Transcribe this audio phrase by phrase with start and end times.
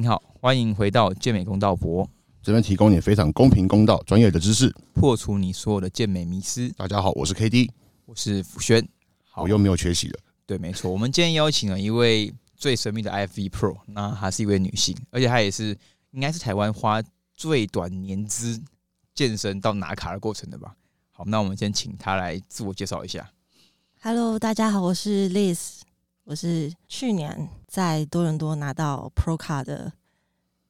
[0.00, 2.08] 您好，欢迎回到健美公道博，
[2.40, 4.72] 这边提供你非常公平公道、专业的知识。
[4.94, 6.68] 破除你所有的健美迷思。
[6.76, 7.68] 大家好，我是 K D，
[8.04, 8.88] 我是福轩。
[9.28, 10.20] 好我，又没有缺席了。
[10.46, 15.76] 对，没错，我们今天邀请了一位最神秘的 IFV Pro，那她是一位女性，而且她也是
[16.12, 17.02] 应该是台湾花
[17.34, 18.62] 最短年资
[19.16, 20.76] 健身到拿卡的过程的吧。
[21.10, 23.28] 好，那我们先请她来自我介绍一下。
[24.00, 25.80] Hello，大家好，我是 Liz，
[26.28, 29.90] 我是去年在多伦多拿到 Pro 卡的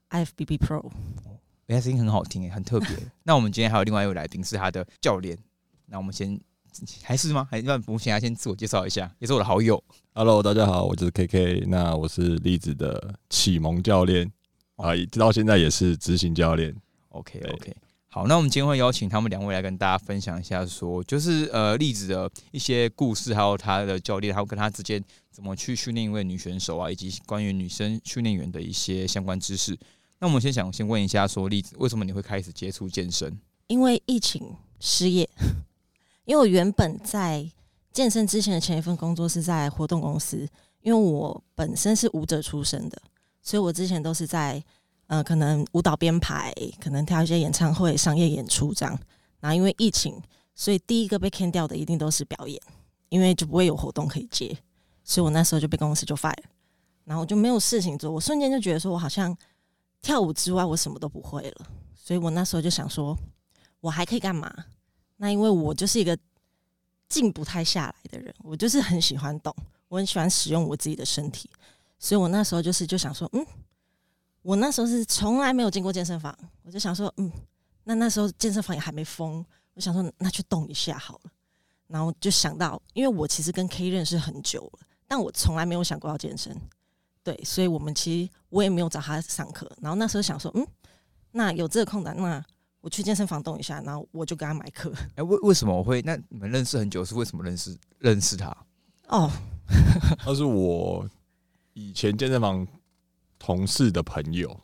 [0.09, 0.89] IFBB Pro。
[1.67, 2.89] 人家声音很好听诶，很特别。
[3.25, 5.37] 那我们今天还有另外一位来宾是他的教练，
[5.87, 6.41] 那我们先
[7.03, 7.49] 还是吗？
[7.51, 9.83] 还是让我们请他先自我介绍一下，也是我的好友。
[10.15, 14.31] Hello，大家好，我就是 KK，那我是栗子的启蒙教练
[14.77, 16.73] 啊，直到现在也是执行教练。
[17.09, 17.77] OK 对 OK，
[18.11, 29.79] 好，那我们今天会邀请他们两位来跟大家分享一下说就是呃栗子的一些故事，还有他的教练，还有跟他之间怎么去训练一位女选手啊，以及关于女生训练员的一些相关知识。
[30.21, 33.39] 那我们先想先问一下说栗子，为什么你会开始接触健身？
[33.67, 35.29] 因为疫情失业，
[36.25, 37.47] 因为我原本在
[37.93, 40.49] 健身之前的前一份工作是在活动公司，
[40.81, 43.01] 因为我本身是舞者出身的，
[43.43, 44.65] 所以我之前都是在
[45.09, 48.99] 呃可能舞蹈编排，可能跳一些演唱会、商业演出这样。
[49.41, 50.15] 然后因为疫情，
[50.55, 52.59] 所以第一个被 can 掉的一定都是表演，
[53.09, 54.57] 因为就不会有活动可以接，
[55.03, 56.33] 所以我那时候就被公司就 fire，
[57.05, 59.37] 然后我就没有事情做，我瞬间就觉得说我好像
[60.01, 63.15] 跳舞之外我什么都不会了，所以我那时候就想说。
[63.81, 64.53] 我还可以干嘛？
[65.19, 66.19] 那因为我就是一个
[67.09, 69.55] 静不太下来的人，我就是很喜欢动，
[69.87, 71.49] 我很喜欢使用我自己的身体，
[71.97, 73.47] 所以我那时候就是就想说，嗯，
[74.49, 77.31] 我那时候是从来没有进过健身房，我就想说，嗯，
[77.85, 79.45] 那那时候健身房也还没封，
[79.75, 81.31] 我想说那去动一下好了，
[81.87, 86.59] 然后就想到，因为我其实跟 K 认识很久了，但我从来没有想过要健身，
[87.23, 90.67] 对，所以我们其实我也没有找他上课，然后那时候想说，嗯，
[91.33, 92.43] 那有这个空档，那
[92.81, 94.91] 我去健身房动一下，然后我就给他买课。
[95.17, 96.01] 哎、为为什么我会？
[96.01, 98.57] 那你们认识很久是为什么认识认识他？
[99.09, 99.31] 哦，
[100.17, 101.07] 他是我
[101.75, 102.67] 以前健身房
[103.39, 104.59] 同事的朋友，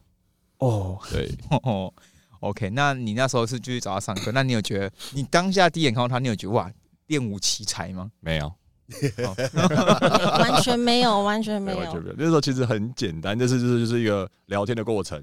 [0.59, 1.31] 哦对，
[1.63, 1.93] 哦，
[2.41, 4.33] OK，那你那时候是继续找他上课？
[4.33, 6.71] 那你有觉得你当下第一眼看到他，你有觉得哇
[7.07, 8.11] 练武奇才吗？
[8.21, 9.35] 没有，哦
[10.41, 11.79] 完全没有，完全没有。
[11.79, 12.15] 完全没有。
[12.19, 15.23] 那时候其实很简单，就是就是就是一个聊天的过程。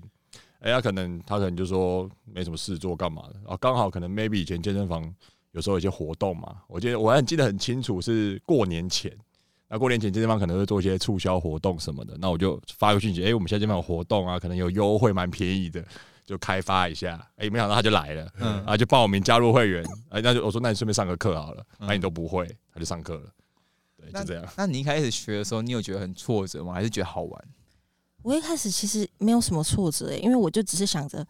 [0.59, 3.33] 哎、他可能他可能就说没什么事做，干嘛的？
[3.43, 5.11] 然后刚好可能 maybe 以前健身房
[5.53, 9.11] 有时候有一些活动嘛，我记得我还记得很清楚，是过年前。
[9.73, 15.81] 那过年前健身房可能会做一些促销活动什么的，那我就发个讯息，哎、我们现在健身房有活动啊，可能有优惠，蛮便宜的，
[16.25, 17.25] 就开发一下。
[17.37, 23.31] 哎、没想到他就来了，嗯嗯，啊，就报名加入会员，哎、那就我说那你顺便上个课好了，嗯那、你都不会，他就上课了，
[23.95, 24.45] 对，就这样。
[24.57, 26.73] 那你一开始学的时候，你有觉得很挫折吗？
[26.73, 27.47] 还是觉得好玩？
[28.23, 31.25] 我一开始其实没有什么挫折、欸，因为我就只是想着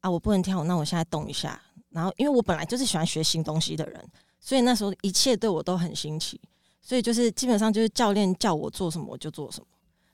[0.00, 1.62] 啊，我不能跳舞，那我现在动一下。
[1.90, 4.04] 然后，因为我本来就是喜欢学新东西的人，
[4.40, 6.40] 所以那时候一切对我都很新奇。
[6.84, 9.66] 所以就是基本上就是教练叫我做什么我就做什么。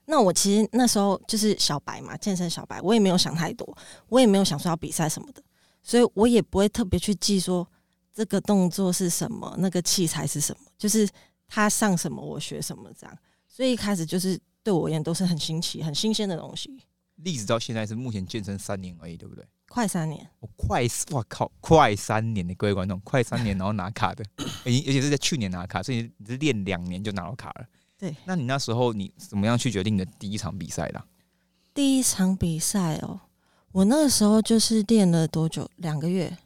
[0.06, 3.76] 那我其实那时候就是小白嘛，健身小白，我也没有想太多，
[4.08, 5.42] 我也没有想说要比赛什么的，
[5.82, 7.66] 所以我也不会特别去记说
[8.14, 11.08] 这个动作是什么，那个器材是什么，就是
[11.48, 13.18] 他上什么我学什么这样。
[13.48, 16.80] 所以一开始就是对我而言都是很新奇、很新鲜的东西。
[17.16, 19.44] 例子到现在是目前健身三年而已，对不对？
[19.72, 24.24] 快三年，我快，哇靠，快三年的各位观众，快三年然后拿卡的，
[24.66, 27.64] 而且而且是在去年拿卡，所以你是练两年就拿到卡了。
[27.96, 31.06] 对，那你那时候你怎么样去决定你的第一场比赛的啊？
[31.72, 33.20] 第一场比赛哦，
[33.70, 35.70] 我那个时候就是练了多久？
[35.76, 36.36] 两个月。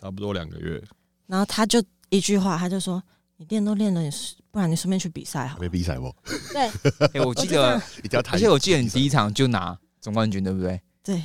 [0.00, 0.80] 差不多两个月，
[1.26, 3.02] 然后他就一句话，他就说
[3.36, 4.08] ：“你练都练了，你
[4.52, 5.58] 不然你顺便去比赛好。
[5.58, 6.14] 没比赛不？
[6.52, 6.62] 对，
[7.12, 8.34] 哎、我记得我就这样，一定要谈。
[8.36, 10.80] 而且我记得你第一场就拿总冠军，对不对？
[11.02, 11.22] 对，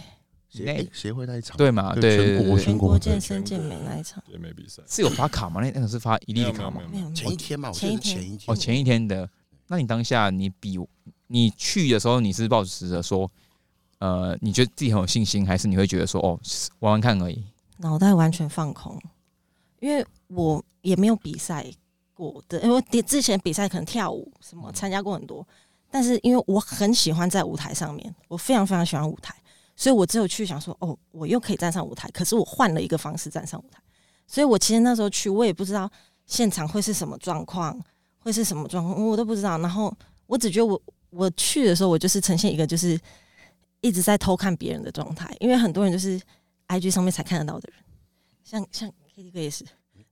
[0.55, 1.93] 协哎协会那一场，对嘛？
[1.93, 4.81] 对对对全国对对全国国健身健美那一场健美比赛。
[4.87, 5.61] 是有发卡吗？
[5.61, 6.81] 那那个是发一粒的卡吗？
[6.91, 8.41] 没有，前一天嘛，我记得是前一天。
[8.47, 9.29] 哦，前一天的。
[9.67, 10.79] 那你当下你比
[11.27, 13.29] 你去的时候，你是抱持着说，
[13.97, 16.39] 呃，你觉得自己很有信心，还是你会觉得说，哦，
[16.79, 17.43] 玩玩看而已？
[17.77, 19.01] 脑袋完全放空，
[19.79, 21.65] 因为我也没有比赛
[22.13, 25.45] 过的，因为之之前比赛可能跳舞什么参加过很多，
[25.89, 29.35] 但是因为我很喜欢在舞台上面，我非常非常喜欢舞台，
[29.75, 33.79] 所以我只有去想说，哦，我又可以站上舞台，可是我换了一个方式站上舞台，
[34.25, 35.89] 所以我其实那时候去，我也不知道
[36.25, 37.77] 现场会是什么状况，
[38.19, 39.57] 会是什么状况，我都不知道。
[39.57, 39.95] 然后
[40.27, 42.99] 我只觉得我我去的时候，我就是呈现一个就是
[43.81, 46.19] 一直在偷看别人的状态，因为很多人就是
[46.67, 47.79] IG 上面才看得到的人，
[48.43, 49.65] 像像 K T 哥也是，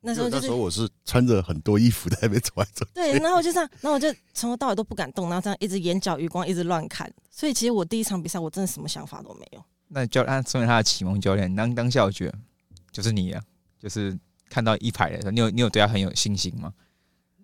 [0.05, 2.85] 那时候就是那时候我是穿着很多衣服在那边走来走。
[2.93, 7.11] 对，然后我就这样，然后我就从头到尾都不敢动，然后这样一直眼角余光一直乱看。
[7.31, 9.63] 所以其实我第一场比赛，我真的什么想法都没有。
[9.87, 12.37] 那教他成为他的启蒙教练，当当下我觉得
[12.91, 13.41] 就是你啊，
[13.79, 14.17] 就是
[14.49, 16.73] 看到一排的时候，你有你有对他很有信心吗？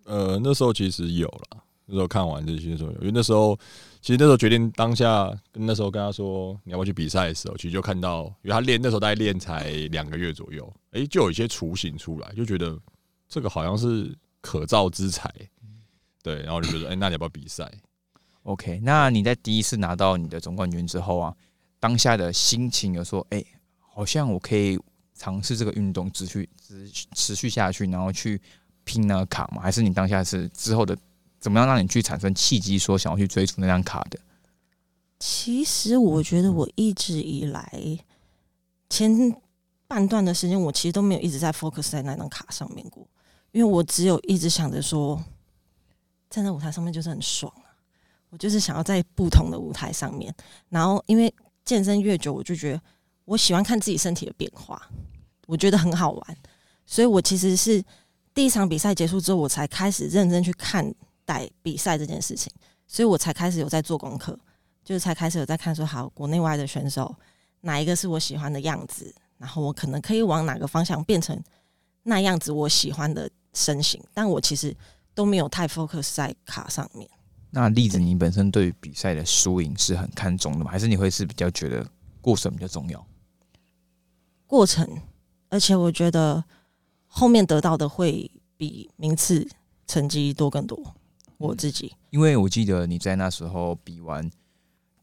[0.03, 3.57] 呃，那时候其实有了，那时候看完这些时候，因为那时候
[4.01, 12.79] 其实那时候决定当下跟那时候跟他说你要不要去比赛的时候，其实就看到，因为他练那时候大概练才两个月左右，哎，就有一些雏形出来，就觉得
[13.27, 15.29] 这个好像是可造之材，
[16.23, 17.69] 对，然后就觉得，哎，那你要不要比赛
[18.43, 21.35] ？OK，那你在第一次拿到你的总冠军之后啊，
[21.79, 23.43] 当下的心情有说，哎，
[23.79, 24.79] 好像我可以
[25.13, 28.41] 尝试这个运动，持续持持续下去，然后去。
[28.85, 29.61] 拼那个卡吗？
[29.61, 30.97] 还是你当下是之后的
[31.39, 34.19] 怎么样让你去产生契机，说想要去追逐那张卡的？
[35.19, 37.99] 其实我觉得我一直以来
[38.89, 39.35] 前
[39.87, 43.07] 半段的时间，我其实都没有一直在 focus 在那张卡上面过，
[43.51, 45.21] 因为我只有一直想着说，
[46.29, 47.71] 站在舞台上面就是很爽啊！
[48.29, 50.33] 我就是想要在不同的舞台上面，
[50.69, 51.33] 然后因为
[51.65, 52.81] 健身越久，我就觉得
[53.25, 54.89] 我喜欢看自己身体的变化，
[55.47, 56.37] 我觉得很好玩，
[56.85, 57.83] 所以我其实是。
[58.31, 60.93] 第一场比赛结束之后，我才开始认真去看
[61.29, 62.51] 待比赛这件事情，
[62.87, 64.37] 所以我才开始有在做功课，
[64.83, 67.15] 就是才开始有在看说，好国内外的选手
[67.61, 71.39] 哪一个是我喜欢的样子，然后我可能可以往哪个方向变成
[72.01, 74.75] 那样子我喜欢的身形，但我其实
[75.13, 77.07] 都没有太 focus 在卡上面。
[77.51, 80.71] 那例子，你本身对于比赛的输赢是很看重的吗？
[80.71, 81.85] 还是你会是比较觉得
[82.21, 83.05] 过程比较重要？
[84.47, 84.87] 过程，
[85.49, 86.43] 而且我觉得。
[87.11, 89.49] 后面得到的会比名次
[89.87, 90.77] 成绩多更多。
[91.39, 94.29] 我自己，因为我记得你在那时候比完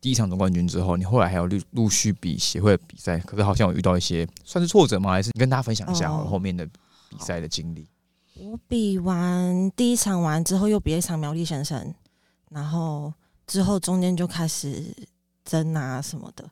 [0.00, 5.10] 第一场总冠军之后，你后来还有陆陆续比协会的比赛，可是好像有遇到一些算是挫折吗？
[5.12, 6.64] 还是你跟大家分享一下后面的
[7.08, 7.88] 比赛的经历？
[8.34, 11.94] 我比完第一场完之后，又比了一场苗栗先生，
[12.50, 13.12] 然后
[13.46, 14.94] 之后中间就开始
[15.44, 16.48] 争啊什么的，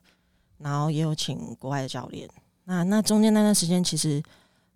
[0.57, 2.27] 然后也有请国外的教练。
[2.63, 4.21] 那那中间那段时间，其实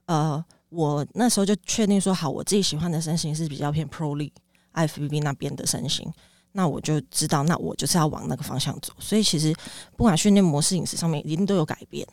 [0.06, 0.46] 呃。
[0.72, 4.34] 我那时候就确定说好，我自己喜欢的身形是比较偏 Pro League
[4.88, 6.12] IFBB 那边的身形，
[6.52, 8.94] 那我就知道，那我就是要往那个方向走。
[9.00, 9.54] 所以其实
[9.96, 12.08] 不管训练模式、饮食上面一定都有改变，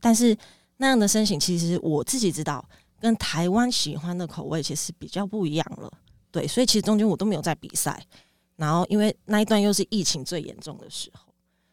[0.00, 0.36] 但是
[0.76, 2.64] 那样的身形其实我自己知道，
[3.00, 5.92] 跟台湾喜欢的口味其实比较不一样了。
[6.30, 8.02] 对，所以其实中间我都没有在比赛，
[8.56, 11.32] 然后因为那一段又是疫情最严重的时候，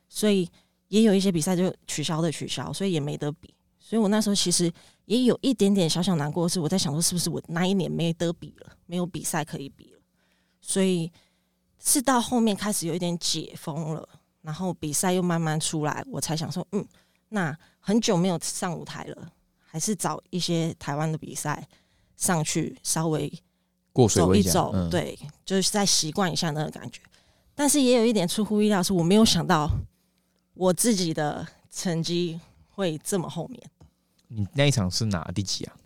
[0.09, 0.49] 所以
[0.87, 3.53] 也有一些比赛就取消的取消，所以也没得比。
[3.79, 4.71] 所以我那时候其实。
[5.07, 9.95] 也有一点点小小难过，是我在想说，是不是我那一年没得比了，没有比赛可以比，
[10.61, 11.11] 所以
[11.79, 14.09] 是到后面开始有一点解封了，
[14.41, 16.85] 然后比赛又慢慢出来，我才想说，嗯，
[17.29, 19.31] 那很久没有上舞台了，
[19.65, 21.67] 还是找一些台湾的比赛
[22.15, 23.31] 上去稍微
[23.93, 27.01] 过水走一走，对，就是再习惯一下那个感觉。
[27.55, 29.69] 但是也有一点出乎意料，是我没有想到
[30.53, 32.39] 我自己的成绩
[32.69, 33.61] 会这么后面。
[34.27, 35.76] 你那一场是哪第几啊？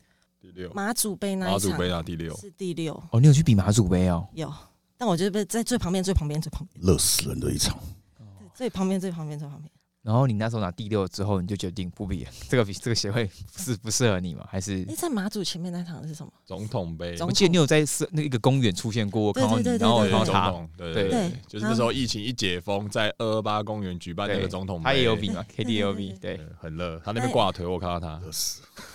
[0.73, 1.53] 马祖杯那一场。
[1.53, 2.35] 马祖杯啊，第六。
[2.37, 2.93] 是第六。
[3.11, 4.27] 哦，你有去比马祖杯哦？
[4.33, 4.51] 有，
[4.97, 6.85] 但我觉得在最旁边、最旁边、最旁边。
[6.85, 7.77] 乐死人的一场。
[8.17, 9.71] 对，最旁边、最旁边、最旁边。
[10.03, 14.43] 然后你那时候拿第六之后，你就决定不比 这个比这个协会 是不适合你吗？
[14.49, 14.83] 还是？
[14.89, 16.33] 哎，在马祖前面那场是什么？
[16.43, 17.15] 总统杯。
[17.19, 28.19] 我记得你有在是那一个公园出现过，看到你，然后然后他，对对对，就是那时候疫情一解封，在二二八公园举办那个总统杯，他也有比嘛，K D L B，对，很热，他那边挂腿，我看到他，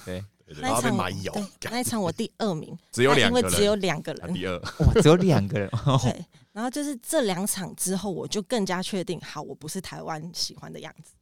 [0.05, 0.25] 对。
[0.61, 0.97] 那一场
[1.71, 5.69] 那一场我第二名， 只有两个人，只有两个人，第二 哇，只有两个人。
[6.03, 11.15] 对，然后就是这两场之后，我就更加确定，好，我不是台湾喜欢的样子。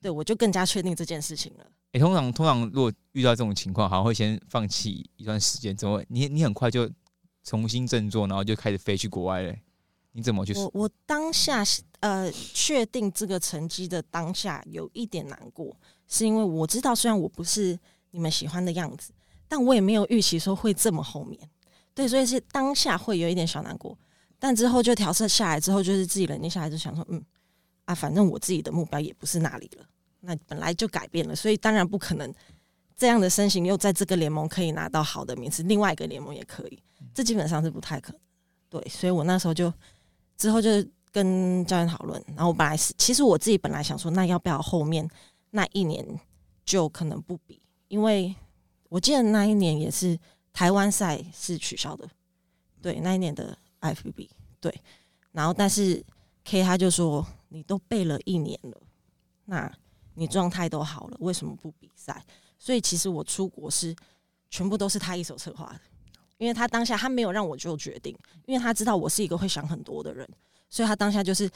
[0.00, 1.66] 对，我就更加确定这件事情了。
[1.92, 6.90] 哎，通常通常如果遇到这种情况，好像会先放弃一段时间，怎么你你很快就
[7.44, 9.60] 重新振作，然后就开始飞去国外嘞？
[10.12, 10.54] 你怎么去？
[10.54, 11.62] 我我当下
[12.00, 15.76] 呃确定这个成绩的当下有一点难过，
[16.06, 17.78] 是因为我知道虽然我不是。
[18.10, 19.12] 你们喜欢的样子，
[19.46, 21.38] 但我也没有预期说会这么后面，
[21.94, 23.96] 对，所以是当下会有一点小难过，
[24.38, 27.22] 但之后就调色下来之后，就是自己冷静下来，就想说，嗯，
[27.84, 29.84] 啊，反正我自己的目标也不是那里了，
[30.20, 32.32] 那本来就改变了，所以当然不可能
[32.96, 36.82] 这样的身形又在这个联盟可以拿到好的名次，另外一个联盟也可以，
[37.14, 38.20] 这基本上是不太可能，
[38.68, 39.72] 对，所以我那时候就
[40.36, 40.70] 之后就
[41.10, 45.08] 跟教练讨论，然后我本来是其实我自己本来想说，那要不要后面
[45.50, 46.04] 那一年
[46.64, 47.60] 就可能不比。
[47.88, 48.34] 因为
[48.88, 50.18] 我记得那一年也是
[50.52, 52.08] 台湾赛是取消的，
[52.80, 54.28] 对，那一年的 FBB
[54.60, 54.74] 对，
[55.32, 56.04] 然后但是
[56.44, 58.80] K 他就说你都背了一年了，
[59.44, 59.70] 那
[60.14, 62.24] 你状态都好了，为什么不比赛？
[62.58, 63.94] 所以其实我出国是
[64.50, 65.80] 全部都是他一手策划的，
[66.38, 68.16] 因为他当下他没有让我做决定，
[68.46, 70.28] 因为他知道我是一个会想很多的人，
[70.68, 71.48] 所以他当下就是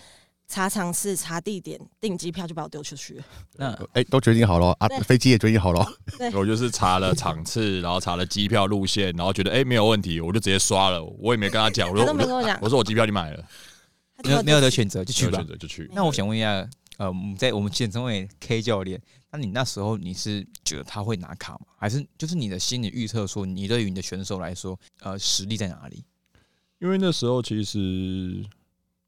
[0.49, 3.25] 查场次、查地点、订机票就把我丢出去了。
[3.57, 5.87] 那哎，都决定好了啊对，飞机也决定好了。
[6.35, 13.45] 我就是查了场次，然后查了机票路线，然后觉得哎、没有问题，我就直接刷了，我也没跟他讲，我都没跟我讲，我说我机票你买了，
[14.25, 15.47] 没有没有得选择就去吧选。
[15.47, 15.91] 择就去。
[15.95, 16.69] 那我想问一下，
[16.99, 21.61] 呃，我们在我们简称为 K 教练，那你那时候你是觉得他会拿卡吗？
[21.79, 26.05] 还是就是你的心理预测说，你对于你的选手来说，呃，实力在哪里？
[26.79, 28.45] 因为那时候其实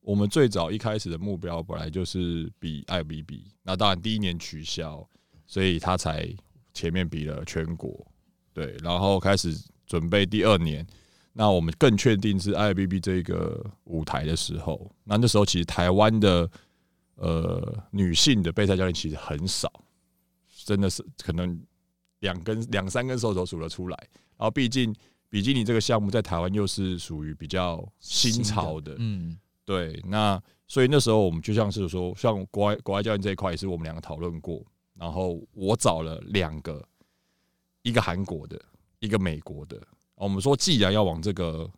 [0.04, 5.08] 我们最早一开始的目标本来就是比 IBB，那当然第一年取消，
[5.46, 6.28] 所以他才
[6.74, 8.06] 前面比了全国，
[8.52, 10.86] 对，然后开始准备第二年。
[11.32, 16.48] 那我们更确定是 IBB 这个舞台的时候，那那时候其实台湾的
[17.16, 19.72] 呃女性的备赛教练其实很少，
[20.64, 21.60] 真的是可能
[22.20, 23.98] 两根两三根手指头数得出来。
[24.36, 24.94] 然后毕竟
[25.28, 34.62] 比基尼这个项目在台湾又是属于比较新潮的，嗯，对，那所以那时候我们就像是说，像国外国外教练这一块也是我们两个讨论过，
[34.94, 36.86] 然后我找了两个，
[37.82, 38.60] 一个韩国的，
[38.98, 39.80] 一个美国的。
[40.16, 41.68] 我们说，既然要往这个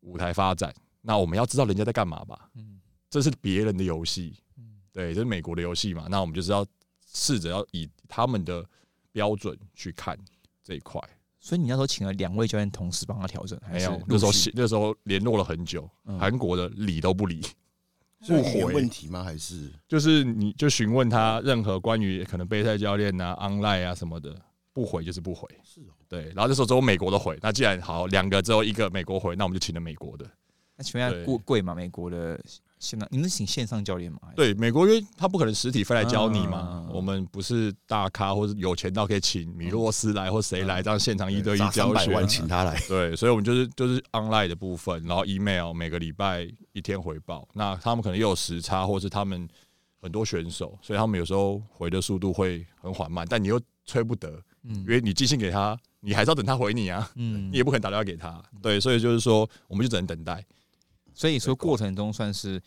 [0.00, 2.50] 舞台发展，那我们要知道人家在干嘛吧？
[2.54, 6.06] 嗯这是别人的游戏，嗯对，这是美国的游戏嘛？
[6.08, 6.64] 那我们就是要
[7.12, 8.64] 试着要以他们的
[9.10, 10.16] 标准去看
[10.62, 11.00] 这一块。
[11.40, 17.42] 所以你那时候请了两位教练同时帮他调整，还是没有，那时候那时候联络了很久，嗯韩国的理都不理。
[18.22, 19.24] 是语言回问题吗？
[19.24, 24.38] 还是就是你就询问他任何关于可能备赛教练啊、online 啊什么的，
[24.74, 25.48] 不回就是不回。
[25.64, 25.96] 是哦？
[26.06, 27.38] 对，然后这时候只有美国的回。
[27.40, 30.30] 那既然好两个只有一个美国回，那我们就请了美国的。
[30.76, 31.74] 那请问下贵贵吗？
[31.74, 32.38] 美国的
[32.80, 34.18] 现在你们是请线上教练吗？
[34.34, 41.94] 对，美国因为他不可能实体飞来教你嘛嗯，我们不是大咖或者有钱到可以请米洛斯来或谁来这样现场一对一教学。
[41.94, 47.46] 三百万请他来，对，所以我们就是就是 online 的部分，然后 email 每个礼拜一天回报。
[47.52, 49.46] 那他们可能又有时差，或是他们
[50.00, 58.42] 很多选手，所以他们有时候回的速度会很缓慢，但你又催不得，嗯因为你寄信给他，你还是要等他回你啊，嗯你也不可能打电话给他。
[58.62, 60.42] 对，所以就是说，我们就只能等待。
[61.20, 62.58] 所以说过程中算是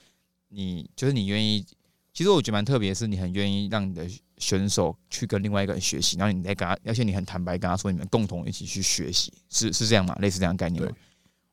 [0.49, 1.65] 你，就是你愿意。
[2.13, 4.07] 其实我觉得蛮特别，是你很愿意让你的
[4.37, 10.13] 选手去跟另外一个人学习，然后你再跟他，而且你很坦白跟他说，你们共同一起去学习，是是这样吗？
[10.19, 10.91] 类似这样概念吗？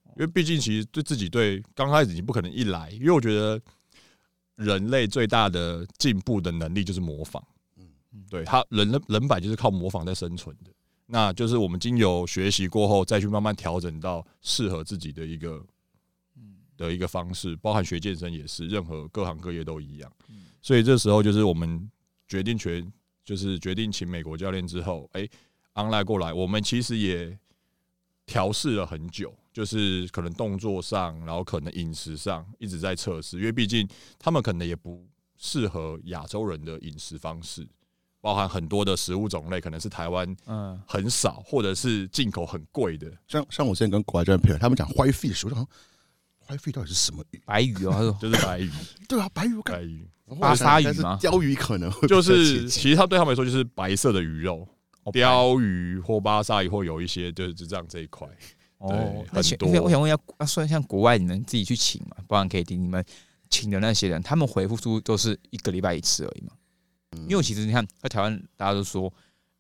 [0.08, 3.58] 因为毕竟其实对自己对刚开始你不可能一来，因为我觉得
[4.56, 7.42] 人类最大的进步的能力就是模仿。
[8.12, 10.70] 嗯对他人人人本就是靠模仿在生存的，
[11.06, 15.64] 那就是我们经由学习过后，再去慢慢调整到适合自己的一个
[16.86, 20.10] 的一个方式，包含学健身也是，任何各行各业都一样。
[20.62, 21.90] 所以这时候就是我们
[22.26, 22.90] 决定权，
[23.22, 25.28] 就是决定请美国教练之后，哎、
[25.74, 27.38] ，online 过来，我们其实也
[28.24, 33.86] 调试了很久，就是可能动作上，然后可能饮食上一直在测试，因为毕竟
[34.18, 35.06] 他们可能也不
[35.36, 37.66] 适合亚洲人的饮食方式，
[38.22, 43.10] 包含很多的食物种类可能是台湾嗯，很少，或者是进口很贵的。
[43.28, 45.66] 像像我之前跟国外教练朋友，他们讲 white fish，我就想
[46.50, 47.40] white fish 到底是什么鱼？
[47.46, 48.18] 白鱼哦，他说。
[48.20, 48.70] 就是白鱼，
[49.08, 50.06] 对啊，白鱼我感白鱼
[50.40, 51.18] 巴沙鱼吗？
[51.20, 54.66] 鲷鱼可能会就是其实他对他们来说就是白色的鱼肉，
[55.04, 58.28] 哦鲷鱼或巴沙鱼或有一些就是就这样这一块。
[58.78, 59.68] 哦对，那请很多。
[59.68, 63.04] 我想我想问一下，啊，算像国外你能自己去请嘛，包含 KD 你们
[63.48, 66.52] 请的那些人，他们回复出都是一个礼拜一次而已嘛？
[67.12, 69.12] 嗯因为其实你看，在台湾大家都说，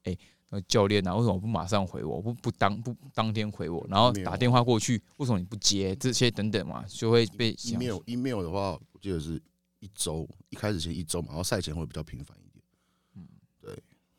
[0.04, 5.94] 哎、那个教练啊，为什么不马上回我，不不当不当天回我，然后打电话过去，为什么你不接？
[5.96, 9.40] 这些等等嘛，就会被 email email 的话，我记得是
[9.78, 12.64] 一周，一开始先一周嘛，然后赛前会比较频繁一点。
[13.16, 13.26] 嗯，
[13.60, 13.74] 对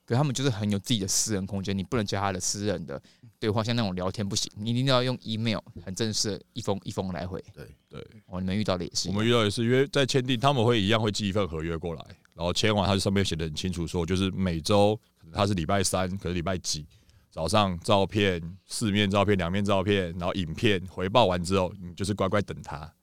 [0.05, 3.01] 可他们就是很有自己的私人空间，你不能加他的私人的
[3.39, 7.41] 对话，像那种聊天不行，你一定要用 email 很正式的一封一封来回。
[7.53, 14.99] 对对，哦，你们遇到的也是，我们遇到也是，因为在签订，他们会一样会寄一份合约过来，然后签完，它上面写的很清楚，说就是每周
[15.33, 16.85] 他是礼拜三，可是礼拜几
[17.29, 22.93] 早上照片、四面照片、两面照片，然后影片回报完之后，你就是乖乖等他。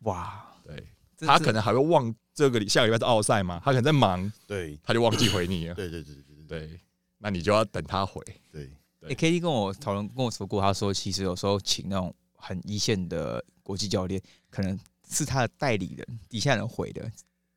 [0.00, 0.84] 哇，对
[1.18, 5.74] 他可能还会忘这个下个礼拜是奥赛嘛，他可能在忙，对他就忘记回你了。
[5.74, 6.80] 对对对对对对，
[7.18, 8.22] 那你就要等他回。
[8.50, 8.70] 对，
[9.00, 14.20] 对欸、K D 跟我讨论跟我说过，他说其实有时候请那种很一线的国际教练，
[14.50, 17.08] 可能是他的代理人底下人回的，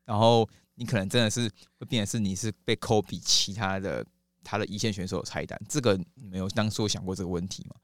[0.06, 0.48] 然后
[0.82, 1.48] 你可能真的是
[1.78, 4.04] 会变成是你是被抠比其他的
[4.44, 7.76] 他的一线选手的菜单，这个你们有当初有想过这个问题吗？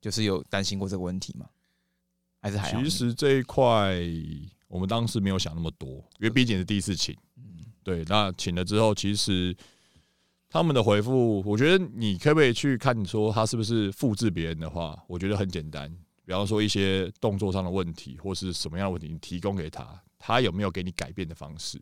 [0.00, 1.46] 就是有担心过这个问题吗？
[2.40, 2.82] 还是还好？
[2.82, 3.96] 其实这一块
[4.66, 7.16] 我们当时没有想那么多，因为毕竟是第一次请。
[7.36, 9.56] 嗯，对，那请了之后，其实
[10.48, 15.00] 他们的回复，我觉得你可不可以去看说他是不是复制别人的话？
[15.06, 15.88] 我觉得很简单，
[16.24, 21.80] 比方说一些动作上的问题，或是什么样的问题，你提供给他，他有没有给你改变的方式？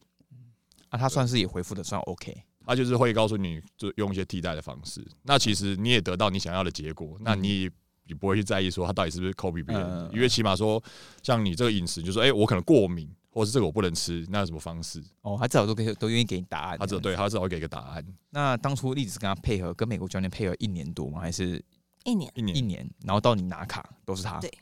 [0.90, 2.36] 啊，他算是也回复的算 OK。
[2.66, 5.04] 他就是会告诉你，就用一些替代的方式。
[5.22, 7.68] 那其实你也得到你想要的结果，那你
[8.04, 10.80] 也不会去在意说他到底是不是 copy 别人，嗯因为起码说
[11.22, 15.02] 像你这个饮食，就说哎、我可能过敏，或是这个我不能吃，那有什么方式？
[15.22, 16.78] 哦，他至少都可以都愿意给你答案。
[16.78, 18.06] 他只对他至少会给个答案。
[18.28, 21.20] 那当初栗子跟他配合，跟美国教练配合一年多吗？
[21.20, 21.64] 还是
[22.04, 22.88] 一年一年一年？
[23.04, 24.38] 然后到你拿卡都是他。
[24.38, 24.52] 对。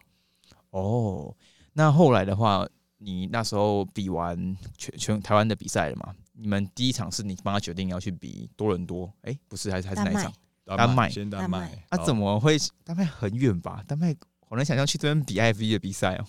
[0.70, 1.35] 哦，
[1.73, 2.66] 那后来的话，
[2.99, 6.14] 你那时候比完全全台湾的比赛了嘛？
[6.33, 9.12] 你们第一场是你帮他决定要去比多伦多？
[9.23, 10.33] 哎、不是，还是还是哪一场？
[10.64, 12.38] 丹麦先丹麦那，啊，怎么？
[12.38, 12.57] 会？
[12.85, 13.83] 丹麦很远吧？
[13.87, 14.14] 丹麦
[14.47, 16.25] 好难想象去这边比 I V 的比赛哦。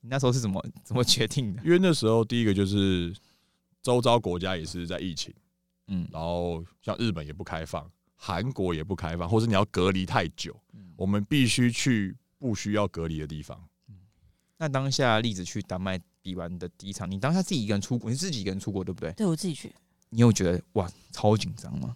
[0.00, 1.62] 你那时候是怎么怎么决定的？
[1.62, 3.14] 因为那时候第一个就是
[3.82, 5.34] 周遭国家也是在疫情，
[5.88, 10.58] 嗯，然后像日本也不开放，韩国也不开放，或是你要隔离太久，
[10.96, 13.62] 我们必须去不需要隔离的地方。
[14.64, 19.12] 那当下栗子去丹麦比完的第一场，你当下自己一个人出国，你自己一个人出国对不对？
[19.12, 19.70] 对我自己去。
[20.08, 21.94] 你有觉得哇超紧张吗？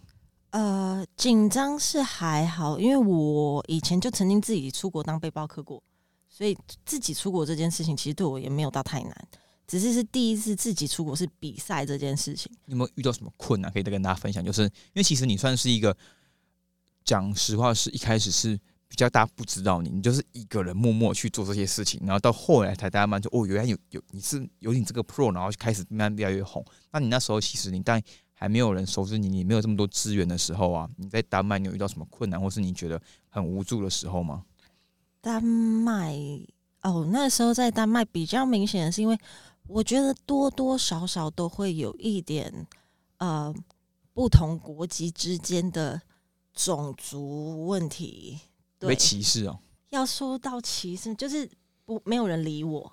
[0.50, 5.82] 呃，紧张是还好，因为我以前就曾经自己出国当背包客过，
[6.28, 9.28] 所以自己出国这件事情其实对我也没有到太难，
[9.66, 12.52] 只是是第一次自己出国是比赛这件事情。
[12.66, 14.44] 你有没有遇到什么困难可以再跟大家分享？
[14.44, 15.96] 就是因为其实你算是一个
[17.02, 26.64] 讲实话，是一开始是比较大家不知道你，你就是一个人默默去做这些事情，然后到后来才大家慢就哦，原来有有你是有你这个 pro，然后开始慢慢越来越红。
[26.90, 28.02] 那你那时候其实你但
[28.32, 34.44] 还没有人熟知你，你没有这么多资源的时候啊，你在丹麦你有遇到什么困难，或是你觉得很无助的时候吗？
[35.20, 36.16] 丹麦
[36.82, 39.18] 哦，那时候在丹麦比较明显的是，因为
[39.66, 42.66] 我觉得多多少少都会有一点
[43.18, 43.54] 呃
[44.14, 46.00] 不同国籍之间的
[46.54, 48.38] 种族问题。
[48.78, 49.58] 被对，歧视哦，
[49.90, 51.48] 要说到歧视，就是
[51.84, 52.92] 不没有人理我，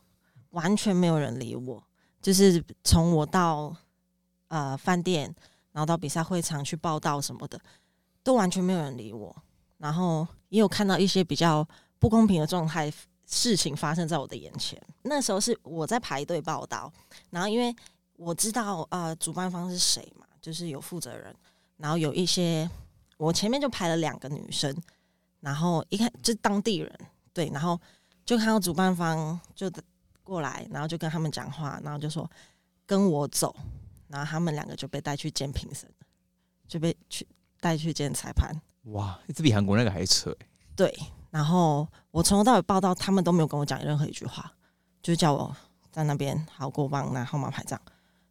[0.51, 1.83] 完全没有人理我。
[2.21, 3.75] 就是从我到
[4.47, 5.33] 呃饭店，
[5.71, 7.59] 然后到比赛会场去报道什么的，
[8.23, 9.35] 都完全没有人理我。
[9.77, 11.67] 然后也有看到一些比较
[11.99, 12.91] 不公平的状态
[13.27, 14.81] 事情发生在我的眼前。
[15.03, 16.91] 那时候是我在排队报道，
[17.29, 17.75] 然后因为
[18.15, 21.35] 我知道呃主办方是谁嘛，就是有负责人，
[21.77, 22.67] 然后有一些
[23.17, 24.75] 我前面就排了两个女生，
[25.45, 26.91] 然后一看就当地人，
[27.31, 27.79] 对，然后
[28.25, 29.71] 就看到主办方就
[30.23, 32.27] 过来，然后就跟他们讲话，然后就说
[32.83, 33.55] 跟我走，
[34.07, 35.87] 然后他们两个就被带去见评审，
[36.67, 37.27] 就被去
[37.59, 40.37] 带去见裁判，哇，这比韩国那个还扯欸。
[40.75, 40.91] 对，
[41.29, 44.51] 然后我从头到尾报道，他们都没有跟我讲任何一句话，
[45.03, 45.55] 就叫我
[45.91, 47.81] 在那边好给我帮拿号码牌这样，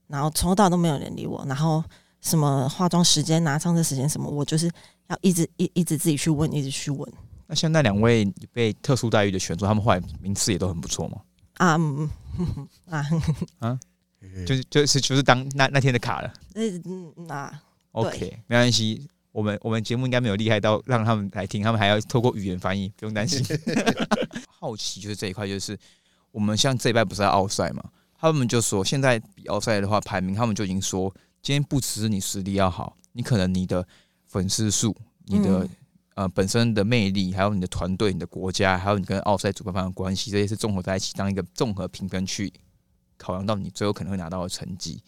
[0.09, 1.85] 然后从头到尾都没有人理我，然后
[2.23, 4.69] 什么化妆时间拿上车时间什么，我就是
[5.09, 7.13] 要一直一一直自己去问，一直去问
[7.47, 11.21] 那像那两位被特殊待遇的选手，他们后来名次也都很不错嘛。
[11.55, 13.79] 啊嗯 嗯啊，
[14.47, 16.33] 就是就是就是当那那天的卡了。
[16.55, 17.63] 嗯嗯啊
[17.93, 23.45] ，OK，没关系，我们我们节目应该没有厉害到让他们来听，他们还要透过语言翻译，不用担心。
[24.49, 25.79] 好奇就是这一块，就是
[26.33, 27.85] 我们像这一拜不是在奥赛嘛，
[28.19, 33.87] 他们就说现在比奥赛的话，排名他们就已经说，今天不只是你实力要好，你可能你的
[34.35, 34.93] 粉丝数、
[35.27, 35.71] 你的、嗯
[36.17, 42.53] 呃本身的魅力，还有你的团队、你的国家，还有你跟奥赛主办方的关系，这些是综合在一起，当一个综合评分去
[43.17, 45.01] 考量到你最后可能会拿到的成绩。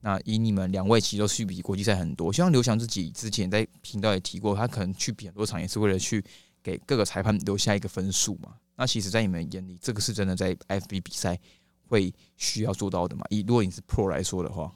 [0.00, 6.24] 那以你们两位其实都去比国际赛很多，像刘翔自己之前在频道也提过，他可能去比很多场也是为了去
[6.62, 8.54] 给各个裁判留下一个分数嘛。
[8.76, 11.36] 那其实，在你们眼里，这个是真的在 FB 比赛
[11.88, 13.24] 会需要做到的嘛？
[13.28, 14.72] 以如果你是 Pro 来说的话，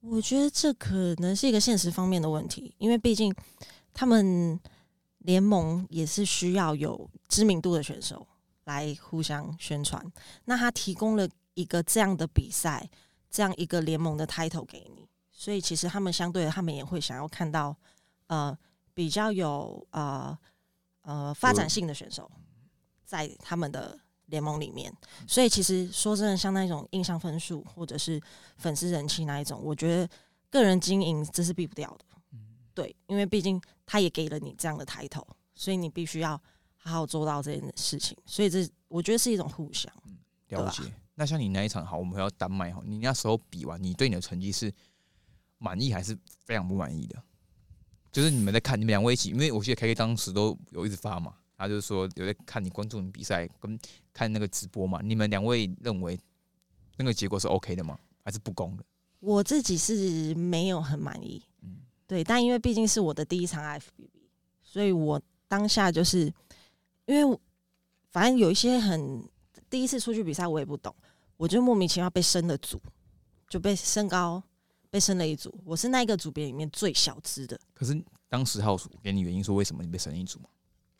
[0.00, 3.34] 我觉得这可能是一个现实方面的问题，因为毕竟
[3.92, 4.58] 他们
[5.18, 8.26] 联盟也是需要有知名度的选手
[8.64, 10.04] 来互相宣传。
[10.44, 12.88] 那他提供了一个这样的比赛，
[13.30, 17.76] 这样一个联盟的 title 给你，所以其实他们相对的，他们也会想要看到
[18.28, 18.56] 呃
[18.94, 20.38] 比较有呃
[21.02, 22.30] 呃发展性的选手
[23.04, 24.92] 在他们的联盟里面。
[25.26, 28.20] 所以其实说真的，像那种印象分数或者是
[28.56, 30.08] 粉丝人气那一种，我觉得
[30.50, 32.04] 个人经营这是避不掉的。
[32.74, 36.40] 对，因为毕竟他也给了你这样的抬头，所以你必须要
[36.76, 38.16] 好好做到这件事情。
[38.26, 39.92] 所以这我觉得是一种互相。
[40.48, 40.82] 了解。
[41.14, 44.70] 那像你那一场好，我们回到丹麦哈，你那时候比完，你对你的成绩是
[45.56, 47.22] 满意还是非常不满意的？
[48.12, 53.78] 就是你们在看你们两位一起，因为我记得 K K 当时都有一直发嘛，他就是说有在看你关注你比赛跟
[54.12, 56.18] 看那个直播嘛，你们两位认为
[56.96, 57.98] 那个结果是 OK 的吗？
[58.22, 58.84] 还是不公的？
[59.20, 64.10] 我自己是没有很满意，嗯对，但因为毕竟是我的第一场 FBB，
[64.62, 66.32] 所以我当下就是
[67.06, 67.38] 因为
[68.10, 69.26] 反正有一些很
[69.70, 70.94] 第一次出去比赛，我也不懂，
[71.36, 72.80] 我就莫名其妙被升了组，
[73.48, 74.42] 就被身高
[74.90, 75.52] 被升了一组。
[75.64, 80.48] 我是那一个组别里面最小只的，可是当时号数给你原因说为什么你被升一组吗？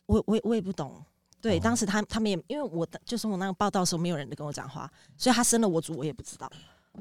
[0.06, 1.04] 我我我也不懂。
[1.40, 6.50] 对，哦当时他他们也因为我的就是我那个报道的时候，没有人跟我讲话，所以他升了我组，我也不知道。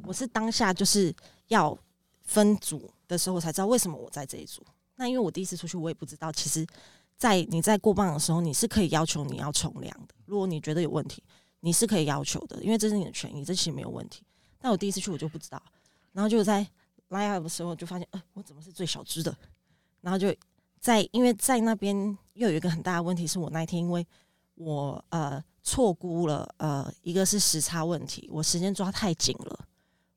[0.04, 1.14] 我是当下就是
[1.48, 1.76] 要
[2.24, 4.62] 分组的时候，我才知道为什么我在这一组。
[4.98, 6.66] 那因为我第一次出去，我也不知道，其实，
[7.18, 10.14] 在你在过磅的时候，你是可以要求你要冲量的。
[10.26, 11.24] 如果你觉得有问题，
[11.62, 14.24] 你是可以要求的，因为这是你的权益，这其实没有问题。
[14.60, 15.62] 但我第一次去，我就不知道，
[16.12, 16.66] 然后就在
[17.10, 19.36] 拉 up 的时候就发现，呃，我怎么是最小只的？
[20.02, 20.34] 然后就
[20.80, 24.06] 在因为在那边又有一个很大的问题，是我那一天因为
[24.56, 29.60] 我呃错估了呃一个是时差问题，我时间抓太紧了，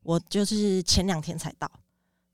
[0.03, 1.71] 我就是前两天才到，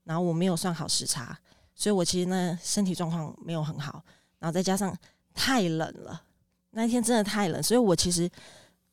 [0.03, 1.37] 然后我没有算好时差，
[1.73, 4.03] 所以我其实呢身体状况没有很好，
[4.39, 4.95] 然后再加上
[5.33, 6.23] 太冷了，
[6.71, 8.29] 那一天真的太冷，所以我其实，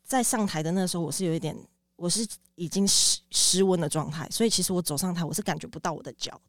[0.04, 1.56] 在上台的那时候我是有一点，
[1.96, 6.40] 我是已经失失温的状态，所以其实我走上台我是感觉不到我的脚，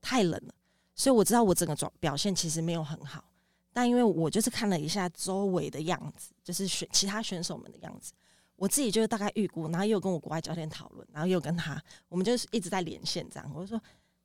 [0.00, 0.54] 太冷了，
[0.98, 3.24] 所以我知道我整个状表现其实没有很好。
[3.72, 8.12] 但因为我就是看了一下周围的样子，就是选其他选手们的样子，
[8.56, 13.48] 我自己就大概预估，然后又跟我国外教练讨论，然后又跟他，我们就是一直在连线这样。
[13.54, 13.80] 我就说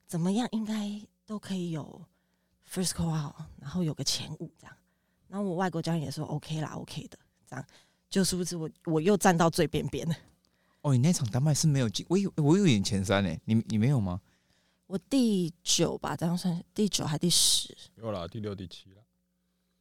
[0.07, 2.01] 怎么样应该都可以有
[2.67, 4.75] first call out，然后有个前五这样。
[5.27, 7.63] 然后我外国教练也说 OK 啦，OK 的，这样
[8.09, 10.15] 就殊不知我我又站到最边边了。
[10.81, 14.19] 哦，你那场丹麦是没有进，我以为我以为你前三呢，你你没有吗？
[14.87, 19.01] 我第九吧，这样算第九还第十，没有啦，第六、第七啦，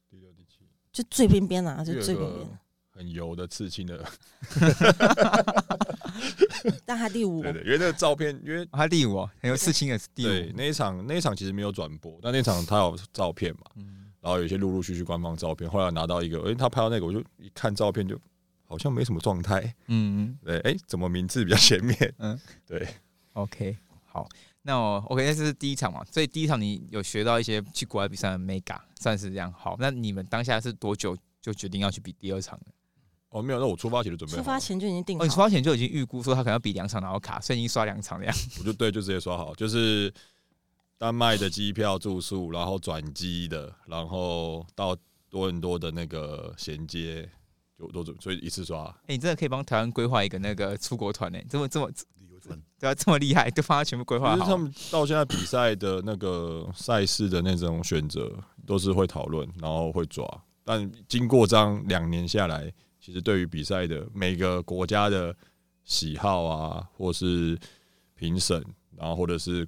[0.09, 0.59] 第六、第七，
[0.91, 2.47] 就最边边啦，就最边边。
[2.95, 4.05] 很油的刺青的，
[6.85, 10.29] 但他第五，对对，因为那个照片，因为啊他第五啊，很有刺青的第五。
[10.29, 18.15] 对那一场那一场其实没有转播，但那场他有照片嘛，嗯，然后有一些陆陆续续官方照片，后来拿到一个，诶，他拍到那个，我就一看照片就
[18.63, 20.37] 好像没什么状态，嗯。
[20.45, 22.13] 对，诶，怎么名字比较前面？
[22.19, 22.87] 嗯，对
[23.33, 24.29] ，，OK，好，
[24.65, 29.51] 那我 OK，那这是第一场嘛，所以第一场你有学到一些去国外比赛的 mega，算是这样。
[29.51, 32.67] 好，那你们当下是多久就决定要去比第二场的？
[33.29, 38.35] 哦，没有，那我出发前就准备好了，出发前就已经定好哦，你出发前就已经预估说他可能要比两场然后卡，所以已经刷两场这样。
[38.59, 40.13] 我就对，就直接刷好，就是
[40.97, 44.95] 丹麦的机票、住宿，然后转机的，然后到
[45.29, 47.27] 多伦多的那个衔接，
[47.77, 48.85] 就都准，所以一次刷。
[48.85, 51.39] 哎、你真的可以帮台湾规划一个那个出国团呢？
[51.49, 51.91] 这么这么
[52.79, 54.57] 对啊，这么厉害，都帮他全部规划好其实他。
[54.57, 58.31] 们到现在比赛的那个赛事的那种选择，
[58.65, 60.25] 都是会讨论，然后会抓。
[60.63, 65.35] 但经过这样两年下来，其实对于比赛的每个国家的
[65.83, 67.57] 喜好啊，或是
[68.15, 68.63] 评审，
[68.95, 69.65] 然后或者是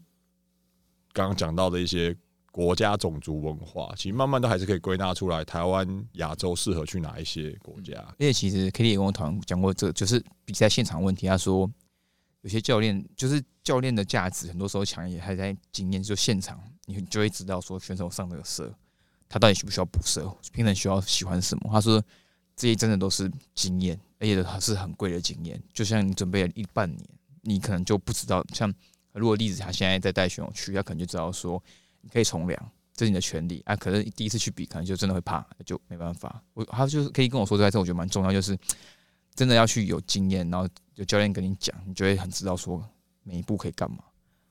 [1.13, 2.15] 刚刚讲到的一些
[2.51, 7.93] 国家种族文化，其实慢慢都还是可以归纳出来，台湾、亚洲适合去哪一些国家。
[7.93, 11.27] 而且其实 K D 也跟我讨论讲过这，就是比赛现场问题。
[11.27, 11.69] 他说
[12.45, 18.71] 有些教练就是教练的价值，很多时候强也还在经验，就现场你就会知道说选手上这个色，
[19.27, 21.69] 他到底需不需要补色，评审需要喜欢什么。
[21.71, 21.99] 他说
[22.55, 25.59] 这些真的都是经验，而且是很贵的经验。
[25.73, 27.09] 就像你准备了一半年，
[27.41, 28.71] 你可能就不知道，像
[29.13, 31.61] 如果例子他现在在带选手去，他可能就知道说
[32.01, 32.71] 你可以从良。
[32.97, 33.75] 这是你的权利啊！
[33.75, 36.41] 可是第一次去比，可能就真的会怕，就没办法。
[36.53, 38.57] 我他就是可以跟我说这个，这我觉得蛮重要，就是
[39.35, 42.83] 真的要去有经验，然后有教练跟你讲，你就会很知道说
[43.23, 43.97] 每一步可以干嘛。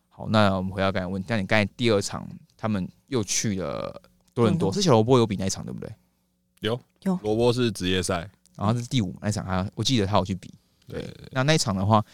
[0.09, 4.01] 好，那我们回到刚才问，那你刚才第二场他们又去了
[4.33, 5.91] 多伦多，嗯是小萝卜有比那一场对不对？
[7.23, 10.53] 罗波是职业赛，然后是第五那一场，他我记得他有去比。
[10.87, 12.05] 对对，那那一场的话，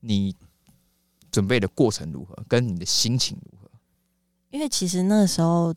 [0.00, 0.34] 你
[1.30, 2.36] 准备的过程如何？
[2.48, 3.70] 跟你的心情如何？
[4.50, 5.72] 因为其实那时候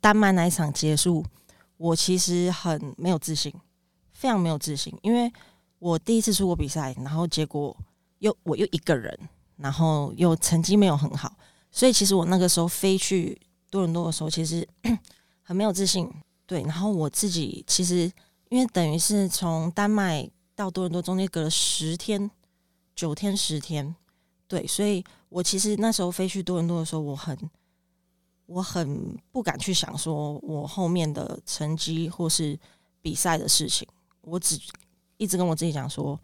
[0.00, 1.24] 丹麦那一场结束，
[1.76, 3.52] 我其实很没有自信，
[4.12, 5.32] 非常没有自信，因为
[5.78, 7.76] 我第一次出国比赛，然后结果
[8.18, 9.18] 又我又一个人，
[9.56, 11.36] 然后又成绩没有很好，
[11.70, 14.66] 所以其实我那个时候飞去多伦多的时候，其实
[15.42, 16.10] 很没有自信。
[16.46, 18.10] 对，然后我自己其实
[18.50, 22.30] 因为等于是从丹麦到多伦多中间隔了十天，
[22.94, 23.94] 九天十天，
[24.46, 27.36] 对，所以我其实那时候飞去多伦多的时候，我很
[28.46, 32.56] 我很不敢去想说我后面的成绩或是
[33.02, 33.86] 比赛的事情，
[34.20, 34.56] 我只
[35.16, 36.18] 一直跟我自己讲说，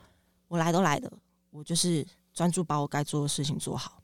[0.48, 1.12] 我来都来了，
[1.50, 4.02] 我就是专注把我该做的事情做好，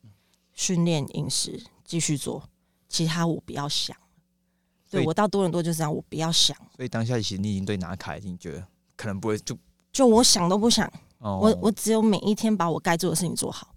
[0.52, 2.42] 训练、饮食继续做，
[2.88, 3.96] 其他我不要想。
[4.90, 9.56] 对我到多伦多就是这样，我不要想，所以当下其实你已经对拿卡已经觉得可能不会就
[9.92, 13.74] 就我想都不想，哦，我我只有每一天把我该做的事情做好，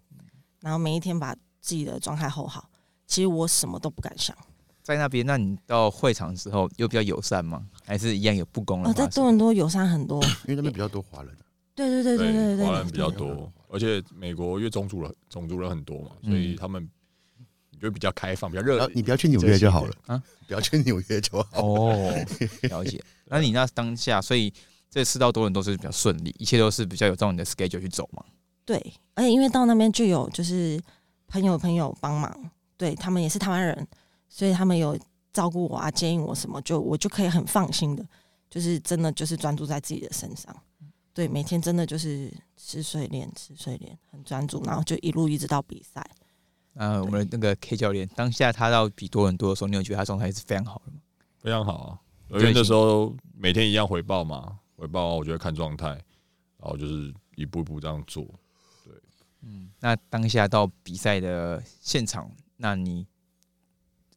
[0.62, 2.70] 然后每一天把自己的状态 hold 好，
[3.06, 4.34] 其实我什么都不敢想。
[4.82, 7.68] 在那边，那你到会场之后又比较友善吗？
[7.92, 9.06] 还是一样有不公的哦，在？
[9.08, 10.24] 多伦多友善很多。
[10.48, 11.38] 因为那边比较多华人，
[11.76, 16.90] 对对对对对对，华人比较多，而且美国因为种族人种族人很多嘛，所以他们
[17.82, 18.90] 就比较开放，比较热。
[18.96, 21.62] 你不要去纽约就好了啊，不要去纽约就好。
[21.62, 22.16] 哦，
[22.62, 23.04] 了解。
[23.28, 24.54] 那你那当下，所以
[24.90, 28.24] 这次到多伦多是比较顺利，一切都是比较有照你的 schedule 去走嘛？
[28.64, 28.82] 对，
[29.16, 30.82] 而且因为到那边就有就是
[31.28, 32.34] 朋友朋友帮忙，
[32.78, 33.86] 对他们也是台湾人，
[34.30, 34.98] 所以他们有
[35.34, 38.06] 照顾我啊，接应我什么，就我就可以很放心的，
[38.50, 40.56] 就是真的就是专注在自己的身上。
[41.14, 46.06] 对，每天真的就是吃睡练，吃睡练，很专注，然后就一路一直到比赛。
[46.74, 51.00] 那我们的那个 K 教练，当下他到比多伦多的时候，你有觉得他状态是非常好的吗？
[51.38, 58.24] 非常好啊，因为那时候每天一样回报嘛，回报我觉得看状态，然后就是一步一步这样做。
[58.86, 58.94] 对
[59.42, 63.06] 嗯，那当下到比赛的现场，那你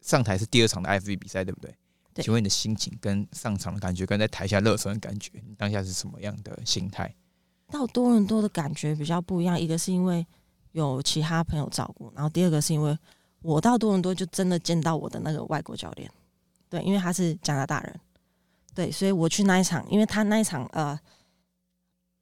[0.04, 1.74] 上台是第二场的 FV 比赛，对不对？
[2.12, 2.22] 对。
[2.22, 7.12] 请问你的心情跟上场的感觉，跟在台下热身的感觉，你当下是什么样的心态？
[7.70, 10.24] 到多伦多的感觉比较不一样，一个是因为
[10.72, 12.96] 有其他朋友照顾，然后第二个是因为
[13.40, 16.10] 我到多伦多就真的见到我的那个外国教练，
[16.68, 18.00] 对，因为他是加拿大人，
[18.74, 20.98] 对，所以我去那一场，因为他那一场呃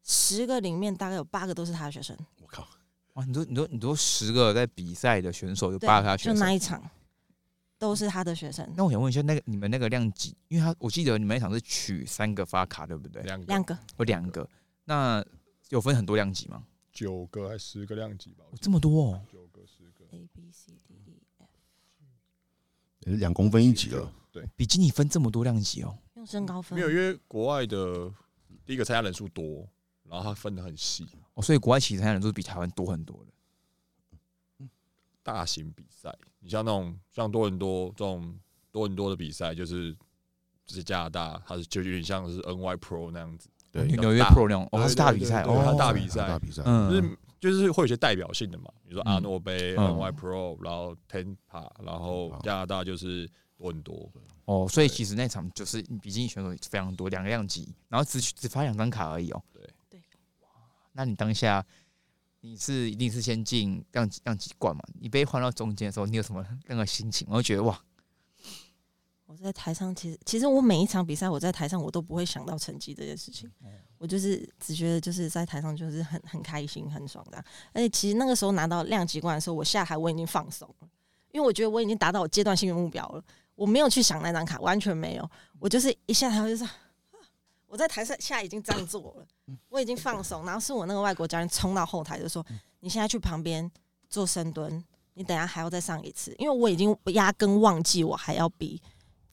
[0.04, 2.66] 十个里面大概有八个都是他的学生，我靠，
[3.14, 6.80] 哇，你说你说你说十个在比赛的选手有八个他，学就那，一场
[7.82, 13.20] 都是他的学生，那我想问一下，那个你们那个量级，因为他我记得你们那场是取三个发卡，对不对？
[13.24, 14.48] 两个两个有两个，
[14.84, 15.24] 那
[15.70, 16.64] 有分很多量级吗？
[16.92, 18.44] 九个还是十个量级吧？
[18.48, 25.98] 哦这么多哦，九个十个，A B C D E F，两公分一级了，对，比基尼分这么多量级哦。
[26.14, 28.08] 用身高分没有，因为国外的
[28.64, 29.68] 第一个参加人数多，
[30.04, 33.32] 然后他分的很细，哦，所以国外其实参加人都是比台湾多很多的。
[35.22, 38.38] 大型比赛，你像那种像多伦多这种
[38.70, 39.92] 多伦多的比赛，就是
[40.64, 54.11] 就是加拿大，它是就有点像是 NY Pro 那样子，对纽纽约 Pro 那种，哦，它是大比赛哦，它大比赛大比赛，嗯，就是就是会有些代表性的嘛，比如说嗯阿诺杯、嗯 NY Pro，然后 tenpa，然后加拿大就是多伦多，
[54.46, 59.42] 哦，所以其实那场就是比基尼选手非常多，两个量级，然后只只发两张卡而已哦。
[59.52, 60.00] 对对。
[60.40, 60.48] 哇，
[60.92, 61.64] 那你当下
[62.44, 64.83] 你是一定是先进量级量级冠嘛？
[65.00, 67.24] 你被换到中间的时候，你有什么那个心情？
[67.31, 67.81] 我就觉得哇，
[69.26, 73.48] 我在台上，其实其实我每一场比赛，我在台上我都不会想到成绩这件事情，
[73.96, 77.38] 我就是只觉得就是在台上就是很很开心、很爽的。
[77.72, 80.88] 而且其实那个时候拿到量级冠的时候，我下台我已经放松了，
[81.31, 83.24] 因为我觉得我已经达到我阶段性的目标了，
[83.55, 86.64] 我没有去想那张卡，完全没有，我就是一下台我就是。
[86.64, 86.70] 啊
[87.72, 89.26] 我在台上下已经这样做了，
[89.68, 92.44] 我已经放松，然后是我那个外国教练冲到后台就说
[92.80, 93.70] ：“你现在去旁边
[94.08, 94.82] 做深蹲，
[95.14, 98.80] 你等下还要再上一次，因为我已经压根忘记我还要比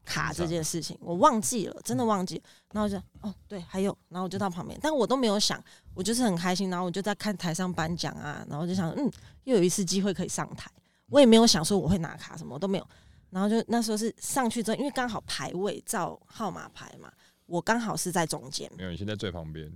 [0.05, 2.43] 卡这件事情，我忘记了，真的忘记了。
[2.71, 9.11] 然后我就哦对，还有，然后我就到旁边，但我都没有想，我就是很开心，然后我就在看台上颁奖啊，然后就想嗯，
[9.43, 10.69] 又有一次机会可以上台，
[11.07, 12.87] 我也没有想说我会拿卡什么，我都没有。
[13.31, 17.11] 然后就那时候是上去之后，因为刚好排位照号码牌嘛，
[17.45, 19.71] 我刚好是在中间，没有，你现在最旁边，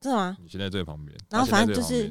[0.00, 0.36] 真的吗？
[0.42, 2.10] 你现在最旁边，然后反正就是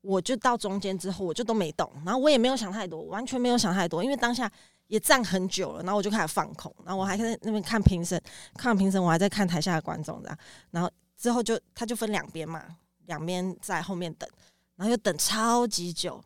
[0.00, 4.50] 我就到中间之后，我就都没动，然后我也没有想太多，完全没有想太多，因为当下
[4.86, 8.20] 也站很久了，然后我就开始放空，然后我还在那边看评审，
[8.56, 10.38] 看完评审，我还在看台下的观众这样，
[10.70, 12.62] 然后之后就他就分两边嘛，
[13.06, 14.28] 两边在后面等，
[14.76, 16.22] 然后又等超级久，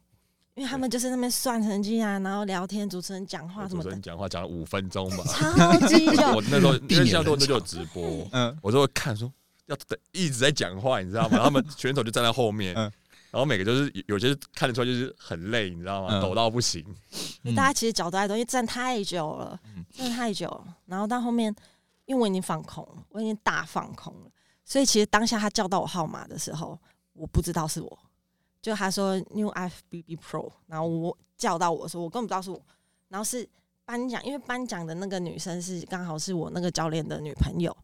[0.55, 9.33] 因为他们就是那边算成绩啊，然后聊天，主持人讲话什么的主持人，讲话讲了五分钟吧，超级久 我，那时候因为避免很像多伦多就有直播，嗯，我就会看说
[9.71, 11.39] 要等一直在讲话，你知道吗？
[11.45, 12.91] 他们选手就站在后面，嗯
[13.31, 16.09] 然后每个就是有有些看得出来就是很累，你知道吗？
[16.11, 16.85] 嗯抖到不行。
[17.45, 19.59] 嗯大家其实脚都在抖，因为站太久了
[19.93, 20.77] 站，太久了。
[20.87, 21.55] 然后到后面，
[22.07, 24.31] 因为我已经放空，我已经大放空了，
[24.65, 26.77] 所以其实当下他叫到我号码的时候，
[27.13, 27.99] 我不知道是我，
[28.61, 32.61] 就他说 New FBB Pro，然后我叫到我的时候，我根本不知道是我，
[33.07, 33.49] 然后是
[33.85, 37.77] 颁奖，因为颁奖的那个女生是刚好是我那个教练的女朋友，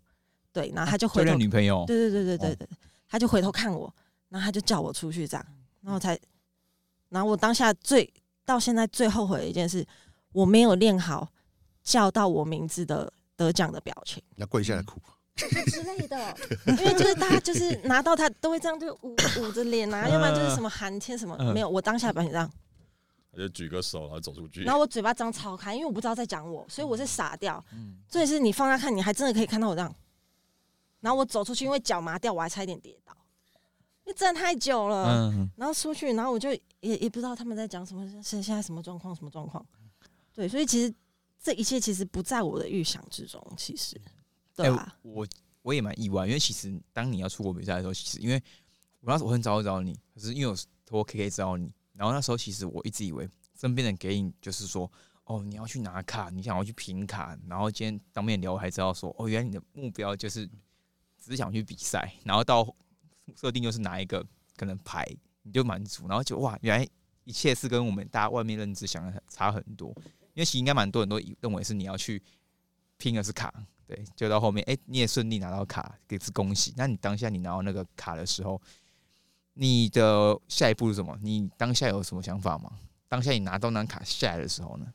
[0.56, 2.68] 对，然后他就回头练女朋友，对对对对对哦对，
[3.06, 3.94] 他就回头看我，
[4.30, 5.46] 然后他就叫我出去这样，
[5.82, 6.18] 然后才，
[7.10, 8.10] 然后我当下最
[8.46, 9.86] 到现在最后悔的一件事，
[10.32, 11.28] 我没有练好
[11.82, 14.98] 叫到我名字的得奖的表情要跪下来哭，
[15.36, 16.34] 之类的，
[16.66, 22.50] 因为就是大家就是拿到他都会这样就捂捂着脸啊，要不然就是什么寒天什么嗯没有，我当下表情这样，
[23.32, 24.62] 他就举个手，然后走出去。
[24.62, 27.62] 然后我嘴巴张超开，因为我不知道在讲我，所以我是傻掉。
[27.74, 29.94] 嗯，所以是你放大看，你还真的可以看到我这样。
[31.06, 33.16] 然后我走出去，因为脚麻掉，我还差一点跌倒，
[34.04, 35.30] 因为站太久了。
[35.30, 39.64] 嗯，然后出去，然后我就也也不知道他们在讲什么，是现在什么状况，什么状况。
[40.34, 40.92] 对，所以其实
[41.40, 43.96] 这一切其实不在我的预想之中，其实，
[44.56, 44.98] 对哎吧？
[45.02, 45.24] 我
[45.62, 48.42] 我也蛮意外，因为其实当你要出国比赛的时候，其实因为
[48.98, 54.90] 我那时候我很早就找你，可是因为我通过 KK 知道你，然后那时候其实我一直以为身边人给你就是说，
[55.22, 60.48] 哦，你要去拿卡，你想要去评卡，然后今天当面聊还知道说，哦，原来你的目标就是
[61.30, 62.66] 只想去比赛，然后到
[63.34, 64.24] 设定就是拿一个
[64.56, 65.04] 可能牌
[65.42, 66.88] 你就满足，然后就哇，原来
[67.24, 69.88] 一切是跟我们大家外面认知想的差很多，
[70.34, 72.22] 因为其实应该蛮多人都认为是你要去
[72.96, 73.52] 拼的是卡，
[73.86, 76.72] 对，就到后面，哎、你也顺利拿到卡，给次恭喜。
[76.76, 78.60] 那你当下你拿到那个卡的时候，
[79.54, 81.18] 你的下一步是什么？
[81.20, 82.70] 你当下有什么想法吗？
[83.08, 84.86] 当下你拿到那张卡下来的时候呢？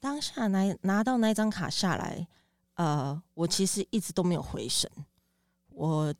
[0.00, 2.26] 当下拿拿到那张卡下来，
[2.74, 4.90] 呃，我其实一直都没有回神。
[5.74, 6.14] 我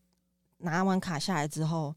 [0.59, 1.95] 拿完卡下来之后，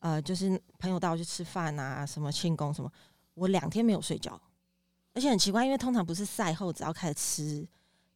[0.00, 2.90] 呃，就是朋友带我去吃饭啊，什么庆功什么，
[3.34, 4.40] 我两天没有睡觉，
[5.14, 7.68] 而且很奇怪，因为通常不是赛后只要开始吃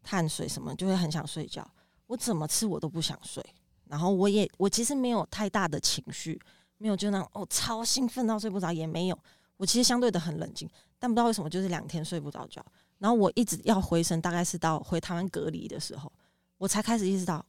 [0.03, 1.69] 碳水什么，就会很想睡觉。
[2.07, 3.45] 我怎么吃我都不想睡，
[3.87, 6.41] 然后我也我其实没有太大的情绪，
[6.79, 9.19] 没有就那种哦超兴奋到睡不着，也没有。
[9.57, 12.65] 我其实相对的很冷静，但不知道为什么就是两天睡不着觉。
[12.99, 16.13] 然后我一直要回神，大概是到回台湾隔离的时候，
[16.59, 17.45] 我才开始意识到，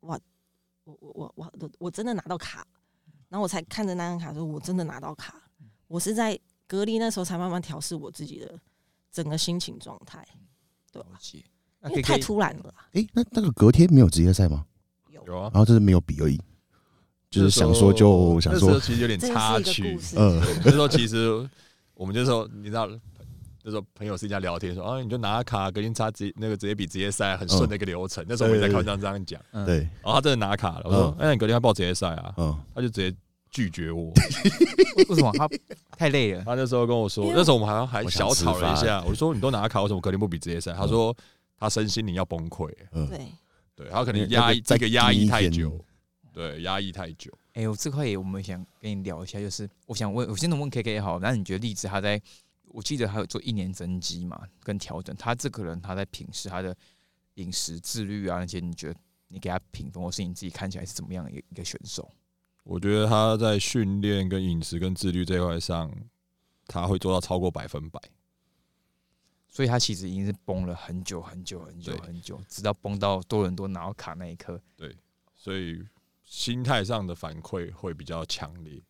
[0.00, 0.18] 哇，
[1.00, 2.66] 我我我我我我真的拿到卡，
[3.28, 5.34] 然后我才看着那张卡说，我真的拿到卡。
[5.86, 8.58] 我是在隔离那时候才慢慢调试我自己的
[9.10, 10.26] 整个心情状态，
[10.92, 11.08] 对吧？
[11.84, 14.66] 因为太突然了啦，诶，那那个隔天没有职业赛吗？
[15.08, 16.38] 有有啊然，后就是没有比而已，
[17.30, 19.98] 就是想说就想说，其实有点这插曲。
[20.16, 21.48] 嗯，那时候其实
[21.94, 22.86] 我们就说你知道，
[23.62, 28.24] 那时候朋友私下聊天说啊，你就拿卡，隔天插职那个直接比职业赛，很顺的一个流程。
[28.28, 32.34] 那时候我们也在开玩笑这样讲，嗯对，然后他真的拿卡了，我说嗯哎，你隔天要报职业赛啊？
[32.38, 33.16] 嗯，他就直接
[33.50, 34.12] 拒绝我。
[35.08, 35.48] 为什么他
[35.96, 36.42] 太累了？
[36.44, 39.02] 他那时候跟我说那时候我们好像还小吵了一下。
[39.04, 40.72] 我就说你都拿卡，为什么隔天不比职业赛？
[40.72, 41.14] 他说
[41.58, 43.18] 他身心灵要崩溃，嗯，对，
[43.76, 45.78] 对他可能压抑再这个压抑太久，
[46.32, 47.30] 对压抑太久。
[47.52, 52.18] 哎、我这块也我们想跟你聊一下，就是我想问，我先能问 KK 也好，那你觉得栗子他在，
[52.72, 56.76] 我记得还有做一年增肌嘛，跟调整，他这个人他在平时他的
[57.34, 62.10] 饮食自律啊那些，你觉得你给他评分，或是你自己看起来是怎么样的一个一个选手？
[62.62, 65.90] 我觉得他在训练、跟饮食、跟自律这一块上，
[66.66, 68.00] 他会做到超过百分百。
[69.48, 74.60] 所以他其实已经是崩了很久很久很久很久，直到崩到多伦多拿到卡那一刻。
[74.76, 74.96] 对
[75.34, 75.84] 所以
[76.22, 78.80] 心态上的反馈会比较强烈。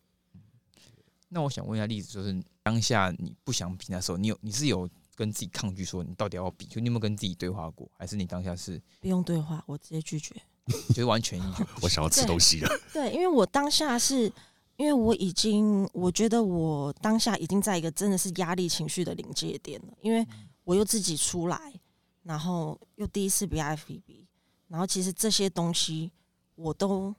[1.31, 10.35] 那我想问一下例子，就是当下你不想比那时候，你有你是有跟自己抗拒说你到底要比，就你有没有跟自己对话过，还是你当下是不用对话，我直接拒绝。
[10.91, 14.33] 就是完全一我想要吃东西了，对，因为我当下是，
[14.77, 20.25] 因为我已经，我觉得我当下已经在一个真的是压力情绪的临界点了，因为
[20.63, 21.73] 我又自己出来，
[22.23, 24.27] 然后又第一次比 FPB，
[24.69, 26.13] 然后其实这些东西
[26.55, 27.13] 我都，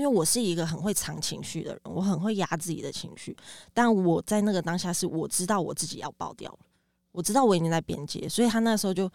[0.00, 3.36] 因为我是一个很会藏情绪的人，我很会压自己的情绪，
[3.74, 6.58] 但我在那个当下是我知道我自己要爆掉了，
[7.12, 9.10] 我知道我已经在边界，所以他那时候就。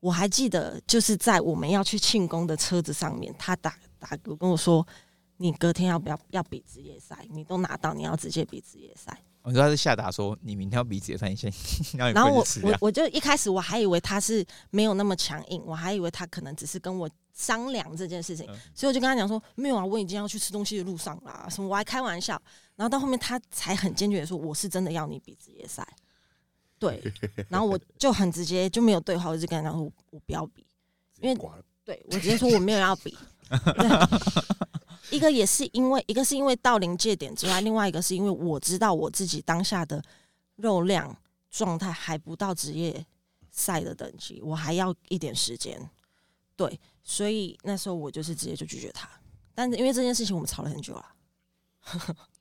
[0.00, 4.86] 我还记得，就是在我们要去庆功的车子上面，他打打给我跟我说，
[5.38, 7.26] 你隔天要不要要比职业赛？
[7.32, 9.20] 你都拿到，你要直接比职业赛。
[9.42, 11.52] 我说他是下达说你明天要比职业赛，你先，
[11.96, 22.40] 然后你然后我我我就一开始我还以为他是没有那么强硬，我还以为他可能只是跟我商量这件事情，嗯所以我就跟他讲说没有啊，我已经要去吃东西的路上啦，什么我还开玩笑。
[22.74, 25.86] 然后到后面他才很坚决的说，我是真的要你比职业赛。
[26.80, 27.00] 对，
[27.48, 30.66] 然后我就很直接就没有对话，我就跟他讲说我我不要比，
[31.20, 31.50] 因为
[31.84, 33.16] 对我直接说我没有要比。
[33.48, 33.88] 对
[35.16, 40.02] 一个也是因为，一个是因为到临界点之外，另外一个是因为我知道我自己当下的
[40.56, 41.16] 肉量
[41.50, 43.06] 状态还不到职业
[43.50, 45.80] 赛的等级，我还要一点时间。
[46.58, 49.08] 对，所以那时候我就是直接就拒绝他。
[49.54, 51.06] 但是因为这件事情，我们吵了很久了。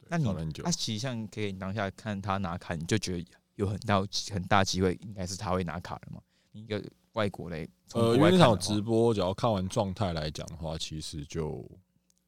[0.09, 3.25] 那你吵了很久他其实像可以当下看他拿卡，你就觉得
[3.55, 4.03] 有很大
[4.33, 6.19] 很大机会，应该是他会拿卡了嘛？
[6.51, 11.63] 一个外国嘞，呃，国因为那场直播，只要看完状态来讲的话，其实就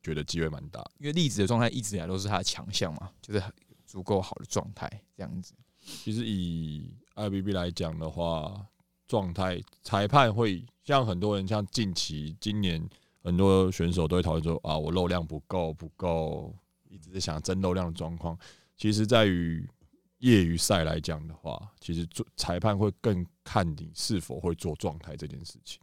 [0.04, 0.88] 觉得机会蛮大。
[1.00, 3.44] 因为粒子的状态一直以来都是他的强项嘛，就是
[3.88, 4.88] 足够好的状态
[5.18, 5.56] 这样子。
[5.82, 8.68] 其实以 IBB 来讲的话，
[9.08, 12.84] 状态裁判会像很多人，像近期今年
[13.22, 16.52] 很多选手都会讨论说啊，我肉量不够，不够，
[16.90, 18.36] 一直在想增肉量的状况。
[18.76, 19.70] 其实，在于
[20.18, 25.80] 业余赛来讲的话，其实做裁判会更看你是否会做状态这件事情。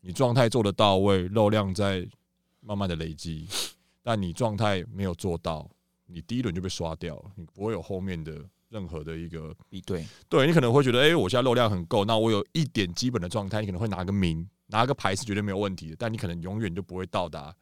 [0.00, 2.04] 你状态做得到位，肉量在
[2.58, 3.46] 慢慢的累积，
[4.02, 5.70] 但你状态没有做到，
[6.06, 17.54] 你第一轮就被刷掉了，你不会有后面的任何的一个比对，对你可能会觉得，哎、我现在肉量很够，那我有一点基本的状态，你可能会拿个名，拿个牌是绝对没有问题的，但你可能永远就不会到达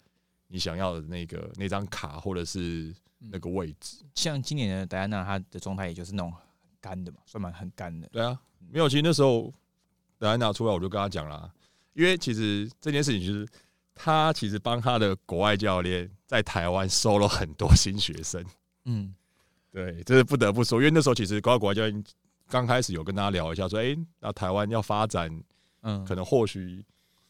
[0.47, 3.99] 你想要的那个那张卡或者是那个位置。
[4.15, 6.33] 像今年的戴安娜，她的状态也就是那种
[6.81, 8.09] 干的嘛，算蛮很干的。
[8.13, 8.41] 对啊，
[8.71, 9.53] 没有，其实那时候
[10.19, 11.53] 戴安娜出来，我就跟她讲啦，
[11.93, 13.47] 因为其实这件事情就是
[13.95, 18.43] 他其实帮他的国外教练在台湾收了很多新学生。
[18.87, 19.15] 嗯，
[19.73, 22.05] 对，这是不得不说，因为那时候其实高外国外教练
[22.49, 25.31] 刚开始有跟大家聊一下，说，哎、那台湾要发展
[25.83, 26.85] 嗯，可能或许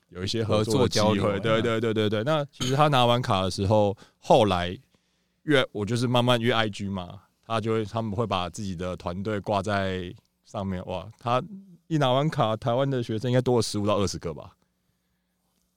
[0.08, 2.24] 有一些合合作机交流会，对对对对对。
[2.24, 4.76] 那其实他拿完卡的时候，后来
[5.42, 10.12] 越我就是慢慢越 IG 嘛，他就会他们会把自己的团队挂在
[10.44, 11.42] 上面，哇，他
[11.88, 14.56] 一拿完卡，台湾的学生应该多了十五到二十个吧，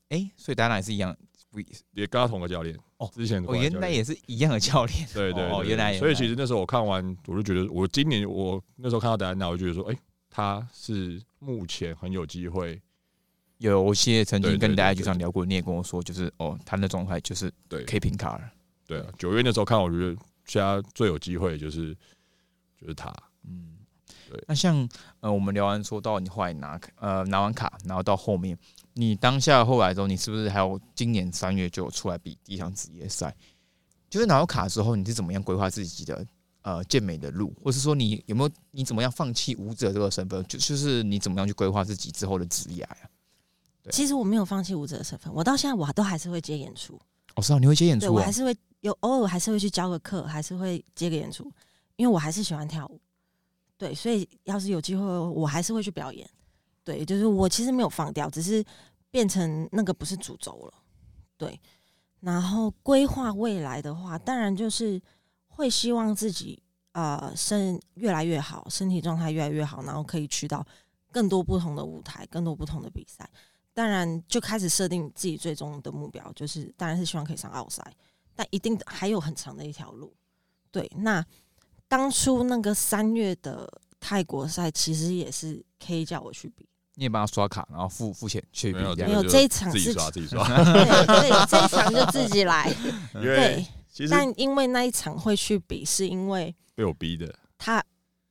[0.09, 1.15] 哎，所以戴安娜也是一样，
[1.93, 5.07] 也跟他同个教练哦之前我原来也是一样的教练。
[5.13, 9.97] 对对原来所以其实那时候我看完，我就觉得我今年我那时候看到戴安娜，我就觉得说，哎、
[10.29, 12.81] 他是目前很有机会，
[13.57, 18.51] 有些曾经跟大家局长聊过，你也跟我说，就是哦，他的状态就是对可以平卡了。
[18.85, 21.95] 对啊，九月那时候看，我觉得现在最有机会就是
[22.79, 23.13] 就是他。
[23.45, 23.77] 嗯，
[24.29, 24.87] 对那像
[25.19, 28.57] 呃，我们聊完说到你后来拿呃拿完卡，然后到后面，
[28.93, 33.35] 你当下后来之后，你是不是还有今年三月就有出来比第一场职业赛？
[34.09, 36.25] 就是拿到卡之后，你是怎么样规划自己的
[36.61, 40.43] 呃健美的路，或是说你有没有你怎么样放弃舞者这个身份？
[40.45, 42.97] 就就是你怎么样去规划自己之后的职业呀？
[43.81, 46.99] 对其实我没有放弃舞者的身份，我到现在我都还是会接演出，
[47.35, 48.31] 哦，是啊，你会接演出啊我还？
[48.31, 51.51] 是会有偶尔还是会去教个课，还是会接个演出，
[51.95, 53.01] 因为我还是喜欢跳舞。
[53.75, 56.29] 对，所以要是有机会，我还是会去表演。
[56.83, 58.63] 对，就是我其实没有放掉，只是
[59.09, 60.73] 变成那个不是主轴了。
[61.37, 61.59] 对，
[62.19, 65.01] 然后规划未来的话，当然就是
[65.47, 66.61] 会希望自己
[66.91, 70.65] 呃身越来越好，身体状态越来越好，然后可以去到
[71.11, 73.29] 更多不同的舞台，更多不同的比赛。
[73.73, 77.83] 当然就开始设定自己最终的目标，就是当然是希望可以上奥赛，
[78.35, 80.13] 但一定还有很长的一条路。
[80.69, 81.25] 对，那
[81.87, 83.67] 当初那个三月的
[83.99, 89.09] 泰国赛，其实也是 K 叫我去比，你也帮他刷卡，然后付付钱去比这样。
[89.09, 92.69] 没有这一场是自己刷自己刷，对，所以这一场就自己来。
[93.15, 97.33] 因对为，其实但因为那一场会去比，是因为被我逼的。
[97.57, 97.83] 他，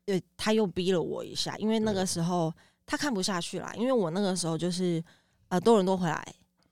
[0.07, 2.53] 呃，他又逼了我一下，因为那个时候
[2.87, 5.03] 他看不下去啦，因为我那个时候就是
[5.49, 6.25] 呃多伦多回来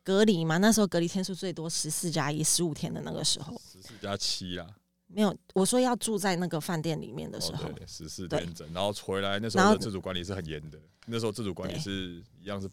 [0.05, 4.67] 隔离嘛，那时候隔离天数最多十四加一十五天的那个时候，十四加七啦，
[5.07, 12.69] 没有我说要住在那个饭店里面的时候，十四对天整，然后回来那时然后候的自主管理是很严的，那时候自主管理是一样是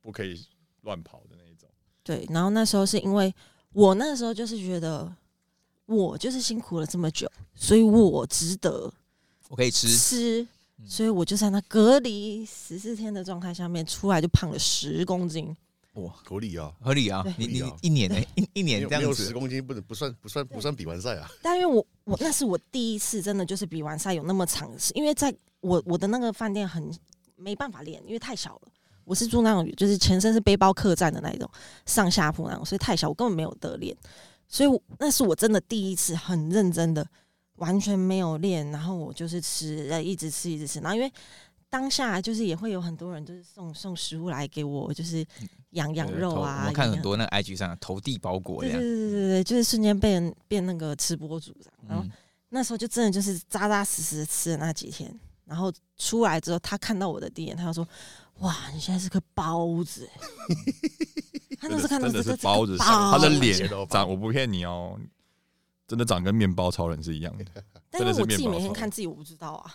[0.00, 0.44] 不可以
[0.82, 1.68] 乱跑的那一种。
[2.02, 3.34] 对，然后那时候是因为
[3.72, 5.14] 我那时候就是觉得
[5.86, 8.92] 我就是辛苦了这么久，所以我值得
[9.48, 10.42] 我可以吃，吃，
[10.78, 10.86] 嗯。
[10.86, 15.56] 所以我就在那隔离十四天的状态下面出来就胖了十公斤。
[15.94, 17.22] 哇，合理啊，合理啊！
[17.36, 26.90] 你你一年呢、一一年这样有没有十，公斤不能不算不算不算比完赛啊，但因为我我那是我第一次真的就是比完赛有那么长，是因为在我我的那个饭店很
[27.42, 28.72] 没办法练，因为太小了。
[29.04, 31.50] 我是住那种就是全身是背包客栈的那一种
[31.86, 33.96] 上下铺那种，所以太小，我根本没有得练。
[34.46, 37.04] 所以那是我真的第一次很认真的，
[37.56, 40.78] 完全没有练，然后我就是吃，呃，一直吃一直吃。
[40.80, 41.10] 然后因为
[41.68, 45.26] 当下就是也会有很多人就是送送食物来给我，就是
[45.70, 51.74] 养养肉啊，我看很多那个 IG 上投递包裹这对对，对对对，就是瞬间变变那个吃播主这样。
[51.88, 52.10] 然后嗯，
[52.50, 55.12] 那时候就真的就是扎扎实实吃了那几天，
[55.44, 57.88] 然后出来之后，他看到我的第一眼，他就说
[58.40, 60.08] ：“哇，你现在是个包子。”
[61.60, 64.98] 他那时候看到真的这个是包子，他的脸包长，我不骗你哦，
[65.86, 67.44] 真的长跟面包超人是一样的。
[67.90, 69.74] 但是我自己面包超每天看自己，我不知道啊，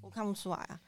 [0.00, 0.80] 我看不出来啊。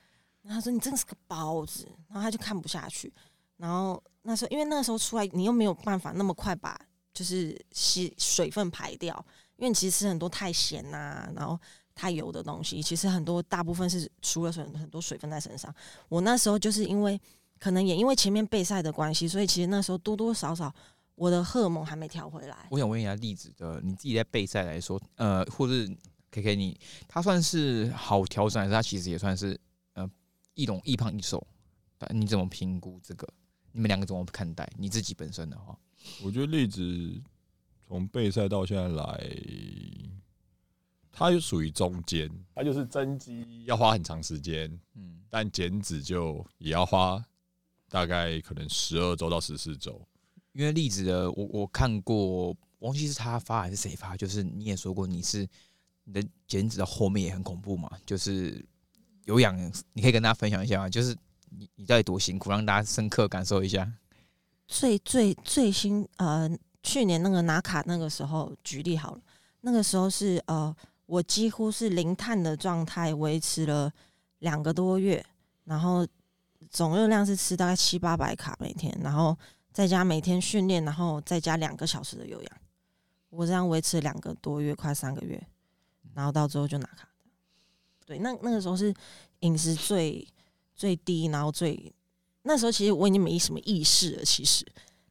[0.42, 3.12] 然后他说：“你真的是个包子。”然后他就看不下去。
[3.56, 6.80] 然后那时候，因为那个时候出来，你又没有办法那么快把
[7.12, 9.12] 就是吸水分排掉，
[9.56, 11.60] 因为你其实吃很多太咸呐、然后
[11.98, 15.74] 太油的东西，其实很多大部分是除了水很多水分在身上。
[16.08, 17.20] 我那时候就是因为
[17.58, 20.72] 可能也因为前面备赛的关系，所以其实那时候多多少少
[21.16, 22.56] 我的荷尔蒙还没调回来。
[22.70, 25.88] 我想问一下例子的，你自己在备赛来说，呃，或是
[26.30, 26.78] K K 你，
[27.08, 29.58] 他算是好调整，还是他其实也算是
[29.94, 30.08] 呃
[30.54, 31.44] 一种易胖易瘦？
[31.98, 33.26] 呃你怎么评估这个？
[33.72, 34.70] 你们两个怎么看待？
[34.78, 35.76] 你自己本身的话，
[36.22, 37.20] 我觉得例子
[37.88, 39.36] 从备赛到现在来，
[41.12, 47.24] 他就属于中间，它就是增肌要花很长时间，嗯，但减脂就也要花
[47.88, 50.00] 大概可能十二周到十四周。
[50.52, 55.46] 因为例子的，我我看过，忘记是他发还是谁发，就是你也说过你是
[56.04, 58.64] 你的减脂的后面也很恐怖嘛，就是
[59.24, 59.56] 有氧，
[59.92, 60.88] 你可以跟大家分享一下吗？
[60.88, 61.16] 就是
[61.50, 63.92] 你你到底多辛苦，让大家深刻感受一下。
[64.66, 66.50] 最最最新呃，
[66.82, 69.20] 去年那个拿卡那个时候举例好了，
[69.60, 70.74] 那个时候是呃，
[71.08, 73.90] 我几乎是零碳的状态维持了
[74.40, 75.24] 两个多月，
[75.64, 76.06] 然后
[76.68, 79.34] 总热量是吃大概七八百卡每天，然后
[79.72, 82.52] 再加每天训练，然后再加两个小时的有氧，
[83.30, 85.42] 我这样维持两个多月，快三个月，
[86.12, 87.08] 然后到最后就拿卡。
[88.04, 88.94] 对，那那个时候是
[89.40, 90.28] 饮食最
[90.74, 91.90] 最低，然后最
[92.42, 94.62] 那时候其实我已经没什么意识了，其实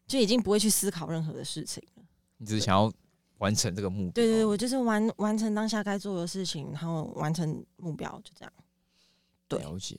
[0.06, 2.04] 就已经不会去思考任何的事情了。
[2.38, 2.94] 你只是想要
[3.40, 4.12] 完成这个目标。
[4.12, 8.54] 对对对，我就是完完成当下该做的事情，然后完成目标，就这样。
[9.48, 9.98] 对了解。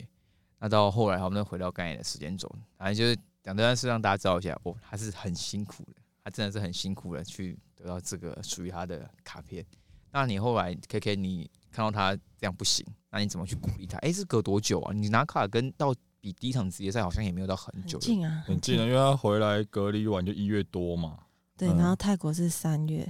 [0.58, 9.64] 那到后来，我们再回到刚才的时间轴，反正就是讲这件事，让大家知道一下，哦，他是很辛苦的，他真的是很辛苦的去得到这个属于他的卡片。
[10.10, 13.98] 那你后来 K K，你看到他这样不行，那你怎么去鼓励他？
[13.98, 14.92] 哎，是隔多久啊？
[14.92, 21.20] 你拿卡跟到比第一场职业赛好像也没有到很久很久，近啊，很近啊， 因为他回来隔离完就一月多嘛，
[21.56, 23.08] 对，嗯然后泰国是三月，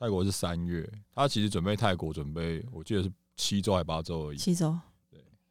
[0.00, 4.36] 泰国是三月，他其实准备泰国准备，我记得是七周还八周而已。
[4.38, 4.74] 七周。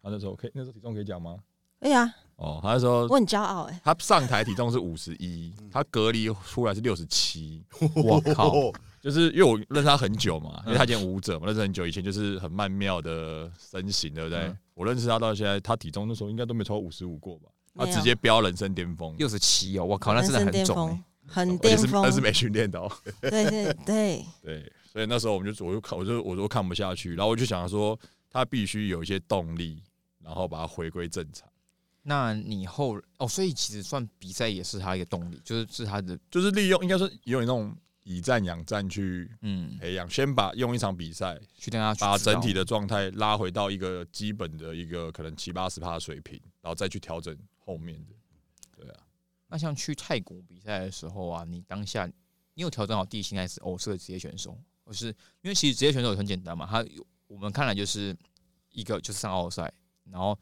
[0.02, 1.38] 他那时候可以，那时候体重可以讲吗？
[1.80, 7.64] 可以啊，哦，他那时候我很骄傲哎、他上台体重是五十一，他隔离出来是六十七。
[8.04, 8.52] 我靠，
[9.00, 14.40] 就是因为我认识他很久嘛，因为他以前舞者嘛，认识很久，以前就是很曼妙的身形，对不对？
[14.40, 17.50] 嗯我认识他到现在，他体重那时候应该都没超过五十五过吧？
[17.76, 22.92] 他直接飙人生巅峰，六十七哦，我靠，那真的很重、欸。，很巅峰是那，是没训练的哦。
[23.22, 27.98] 对对对， 对，所以那时候我们就我就看我就我都看不下去，然后我就想说
[28.30, 29.82] 他必须有一些动力，
[30.24, 31.48] 然后把它回归正常。
[32.02, 48.16] 那你后哦，所以其实算比赛也是他一个动力，就是是他的就是利用应该说有那种以战养战去嗯，培养，先把用一场比赛去跟他去把整体的状态拉回到一个基本的一个可能七八十趴的水平，然后再去调整后面的。
[49.50, 52.06] 那像去泰国比赛的时候啊，你当下
[52.54, 54.58] 你有调整好地心还是哦是个职业选手？
[54.86, 55.08] 或是
[55.42, 58.16] 因为其实职业选手很简单嘛，他有我们看来就是
[58.72, 59.72] 一个就是上奥赛，
[60.06, 60.34] 然后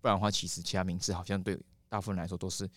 [0.00, 1.58] 不然的话，其实其他名次好像对
[1.88, 2.68] 大部分人来说都是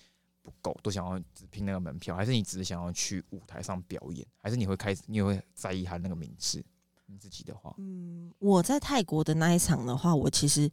[0.42, 6.64] 不够，都想要只拼那个门票，还是你只是想要去舞台上表演，还是你会开始你也会在意他那个名次？
[7.08, 10.68] 你自己的话，嗯，我在泰国的那一场的话，我其实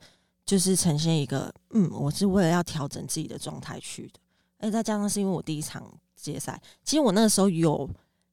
[0.47, 4.21] 就是呈现一个，嗯，我是为了要调整自己的状态去的，
[4.63, 7.89] 而且再加上是因为我第一场职业赛，其实我那个时候有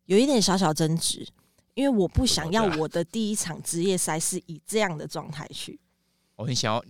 [0.06, 1.28] 有一点小小争执，
[1.74, 5.78] 因为我不想要我的第一场职业赛是以这样的状态去，
[6.38, 6.82] 哦，你想要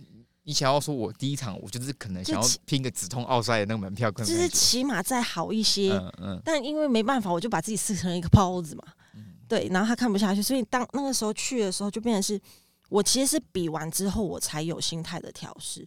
[0.42, 5.92] 你想要说我第一场我就是可能想要拼个直通奥赛的那个门票，就是起码再好一些。
[5.92, 8.84] 嗯嗯但因为没办法，我就把自己撕成一个包子嘛。
[9.14, 12.40] 嗯对，然后他看不下去，所以当那个时候去的时候，就变成是
[12.88, 15.86] 我其实是比完之后，我才有心态的调试。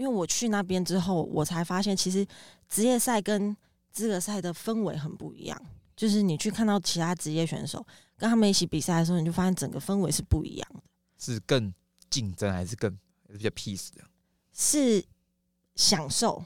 [0.00, 2.26] 因为我去那边之后，我才发现其实
[2.70, 3.54] 职业赛跟
[3.92, 5.62] 资格赛的氛围很不一样。
[5.94, 7.86] 就是你去看到其他职业选手
[8.16, 10.80] 跟他们一起比赛的时候，你就发现整个氛围是不一样的。
[11.18, 11.70] 是更
[12.08, 12.90] 竞争还是更
[13.28, 14.02] 比较 peace 的？
[14.54, 15.04] 是
[15.74, 16.42] 享受，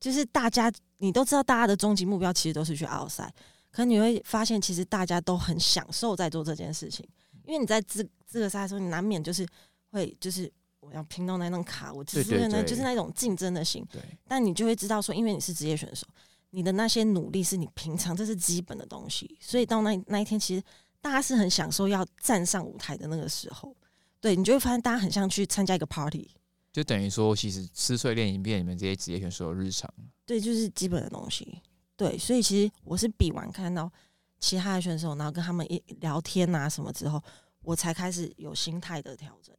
[0.00, 3.30] 就是大家你都知道，大家的终极目标其实都是去奥赛，
[3.70, 7.06] 可你会发现，其实大家都很享受在做这件事情，
[7.44, 9.46] 因为你在资资格赛的时候，你难免就是
[9.90, 10.50] 会就是
[10.80, 16.06] 我要拼到那张卡，我只是那就是那种竞争的心，对，但你就会知道说，因为你是职业选手，
[16.50, 20.62] 你的那些努力是你平常这是基本的东西，所以到那那一天，其实
[21.00, 23.76] 大家是很享受要站上舞台的那个时候，
[24.20, 26.30] 对你就会发现大家很像去参加一个 party。
[26.72, 29.92] 就等于说，其实吃碎练已经变你们这些职业选手的日常。
[30.24, 31.60] 对，就是基本的东西。
[31.96, 33.90] 对，所以其实我是比完看到
[34.38, 37.20] 其他的选手，然后跟他们一聊天啊什么之后，
[37.62, 39.54] 我才开始有心态的调整。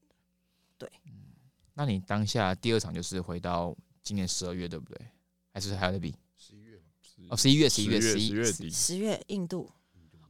[1.74, 5.08] 那你当下第二场就是回到今年十二月，对不对？
[5.54, 6.16] 还是还有在比？
[6.38, 6.82] 十一月
[7.30, 9.70] 哦，十一月，十一月，十十一月底，十月印度。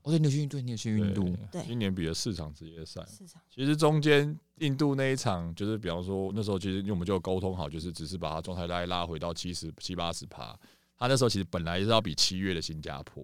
[0.03, 3.05] 哦，对，你有去印度，你有去印度，对今年比了四场职业赛，
[3.47, 10.57] 其实中间印度那一场，就是比方说那时候其实因为我们就有沟通好，就是只是把他状态拉拉回到七十七八十趴。
[10.97, 13.23] 他那时候其实本来是要比七月的新加坡，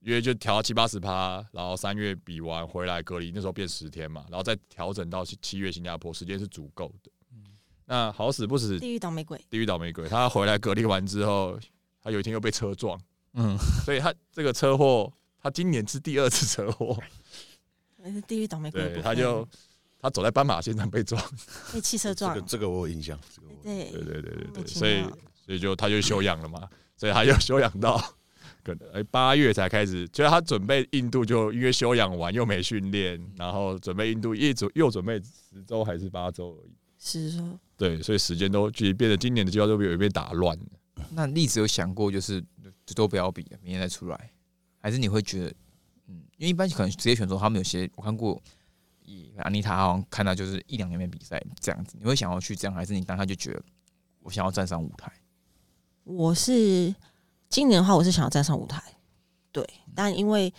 [0.00, 7.10] 因为就调到七八十趴，然后三月比完回来隔离，那时候变十天嘛，然后再调整到七七月新加坡，时间是足够的。
[7.84, 11.58] 那好死不死，地狱倒霉鬼，地狱倒霉鬼，他回来隔离完之后，
[12.02, 13.00] 他有一天又被车撞，
[13.32, 15.10] 嗯，所以他这个车祸，
[15.42, 16.96] 他今年是第二次车祸，
[17.96, 19.00] 那是地狱倒霉鬼。
[19.02, 19.48] 他就
[19.98, 21.18] 他走在斑马线上被撞。
[21.72, 22.34] 被汽车撞。
[22.34, 23.90] 这个，这个我有印象，这个对。
[23.90, 25.02] 对对对对对，所以
[25.34, 27.98] 所以就他就休养了嘛，所以他就休养到
[28.68, 36.72] 可能哎八月才开始，就是他准备印度就因为休养完又没训练，然后准备印度一准又准备十周还是八周而已。
[36.98, 41.06] 是说对，所以时间都其实变得今年的计划都有一被打乱了。
[41.12, 42.44] 那例子有想过，就是
[42.84, 44.30] 就都不要比了，明年再出来，
[44.80, 45.54] 还是你会觉得，
[46.08, 48.42] 嗯，因为一般可能职业选手他们有些我看过，
[49.04, 53.62] 以安妮塔好像看到就是一两年没比赛这样子，你会想要去这样，还是你当下就觉得
[54.20, 55.10] 我想要站上舞台？
[56.04, 56.94] 我是
[57.48, 58.82] 今年的话，我是想要站上舞台，
[59.50, 60.52] 对，但因为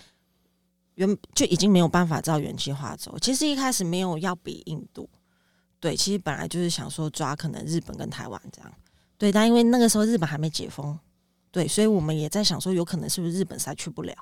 [0.95, 3.17] 原就已经没有办法照原计划走。
[3.19, 5.07] 其实一开始没有要比印度，
[5.79, 8.73] 对，其实本来就是想说抓可能日本跟台湾这样，
[9.17, 10.97] 对，但因为那个时候日本还没解封，
[11.51, 14.15] 对，所以我们也在想说，有可能是不是日本赛去不了，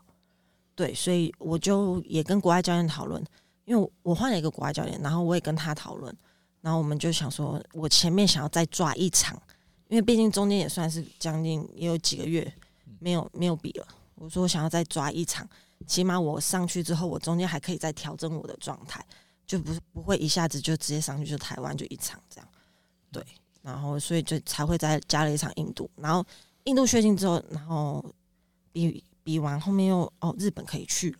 [0.75, 3.23] 对，所以我就也跟国外教练讨论，
[3.63, 6.13] 因为我我换了一个国外教练，然后我也跟他讨论，
[6.59, 9.41] 然后我们就想说，我前面想要再抓一场。
[9.89, 12.51] 因为毕竟中间也算是将近也有几个月
[12.99, 15.47] 没有没有比了，我说我想要再抓一场，
[15.85, 19.05] 起码我上去之后，我中间还可以再调整我的状态，
[19.45, 22.49] 就不不会一下子就直接上去就台湾就一场这样，
[23.11, 23.23] 对，
[23.61, 26.25] 然后所以就才会再加了一场印度，然后
[26.65, 28.03] 印度确定之后，然后
[28.71, 31.19] 比比完后面又哦日本可以去了，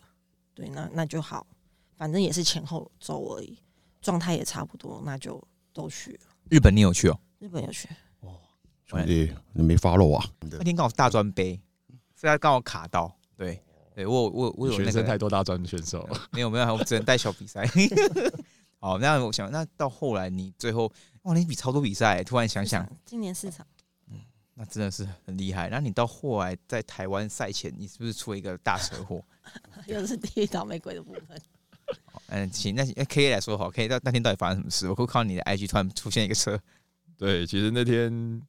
[0.54, 1.48] 对，那那就好，
[1.96, 3.58] 反正也是前后走而已，
[4.02, 5.42] 状态也差不多，那就
[5.72, 6.20] 都去了。
[6.50, 7.20] 日本你有去哦？
[7.40, 7.88] 日本有去。
[8.88, 10.26] 兄弟，你没发漏啊？
[10.40, 11.60] 那天刚好大专杯，
[12.16, 13.14] 所以他刚好卡到。
[13.36, 13.62] 对，
[13.94, 17.70] 对我我我有那学生太多大专选手， 没有没有，我只能带小比赛。
[18.80, 20.92] 好，那我想，那到后来你最后
[21.24, 23.66] 哇，你比超多比赛，突然想想，今年四场，
[24.10, 24.20] 嗯
[24.54, 25.68] 那真的是很厉害。
[25.70, 29.24] 那你到后来在台湾赛前，你是不是出了一个大车祸？
[29.88, 31.42] 又是第一倒霉鬼的部分。
[32.28, 34.90] 嗯，行，那那 K A 来说好，K A 那那天到底发生什么事？
[34.90, 36.60] 我会看到你的 IG 突然出现一个车，
[37.18, 38.42] 对，其实那天，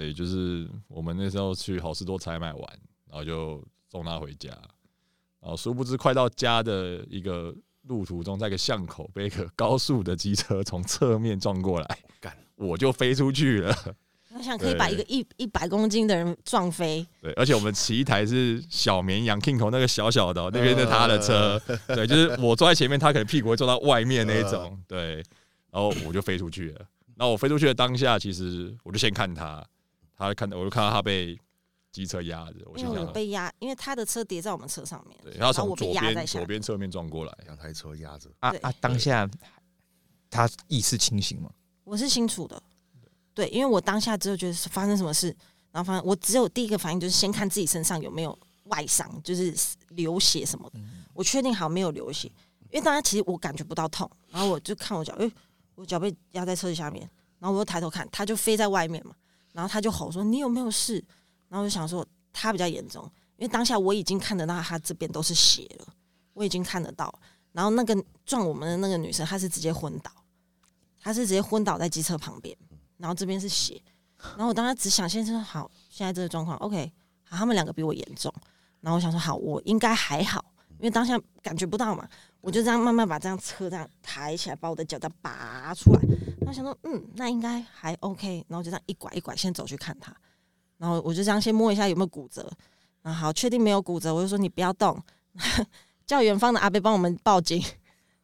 [0.00, 4.48] 对，就是我们那时候去好事多采买完，然后就送他回家，
[5.42, 13.76] 然后殊不知快到家的一个路途中，在一个巷口被一个高速的机车从侧面撞过来，干，我就飞出去了。
[14.32, 25.16] 我想可以把一个一一百公斤的人撞飞，对，而且我们骑一台是小绵羊 King 口那个小小的哦、那边是他的车，对，就是我坐在前面，他可能屁股会坐到外面那一种，对，
[25.70, 26.86] 然后我就飞出去了。
[27.16, 29.62] 然后我飞出去的当下，其实我就先看他，
[30.28, 31.38] 他看到我就看到他被
[31.90, 38.72] 机车压着，我因为我心想，被压，因为他的车叠在我们车上面，对，他从然后从左边左边侧面撞过来，两台车压着，啊啊！
[38.80, 39.28] 当下
[40.28, 41.50] 他意识清醒吗？
[41.84, 42.62] 我是清楚的，
[43.34, 45.34] 对，因为我当下只有觉得是发生什么事，
[45.72, 49.52] 然后发现我只有第一个反应就是先看自己身上有没有外伤，就是
[49.88, 50.78] 流血什么的，
[51.14, 52.28] 我确定好没有流血，
[52.70, 55.32] 因为当时其实我感觉不到痛，然后我就看我脚，诶、
[55.74, 57.08] 我脚被压在车子下面，
[57.38, 59.14] 然后我又抬头看，他就飞在外面嘛，
[59.52, 61.04] 然后他就吼说你有没有事？
[61.48, 63.02] 然后我就想说他比较严重，
[63.36, 65.86] 因为当下我已经看得到他这边都是血了，
[66.32, 67.12] 我已经看得到，
[67.52, 70.10] 然后那个撞我们的那个女生，她是直接昏倒，
[71.00, 72.56] 她是直接昏倒在机车旁边，
[72.96, 73.82] 然后这边是血，
[74.36, 76.92] 然后我当时只想先说好，现在这个状况 OK，
[77.24, 78.32] 好，他们两个比我严重，
[78.80, 80.49] 然后我想说好，我应该还好，
[80.80, 82.08] 因为当下感觉不到嘛，
[82.40, 86.00] 我就这样慢慢把这样车这样抬起来，把我的脚再拔出来，
[86.40, 90.14] 然后想说嗯，那应该还 OK，然后就这样一拐一拐先走去看他，
[90.78, 92.50] 然后我就这样先摸一下有没有骨折，
[93.02, 94.98] 然后好确定没有骨折，我就说你不要动，
[96.06, 97.62] 叫远方的阿伯帮我们报警。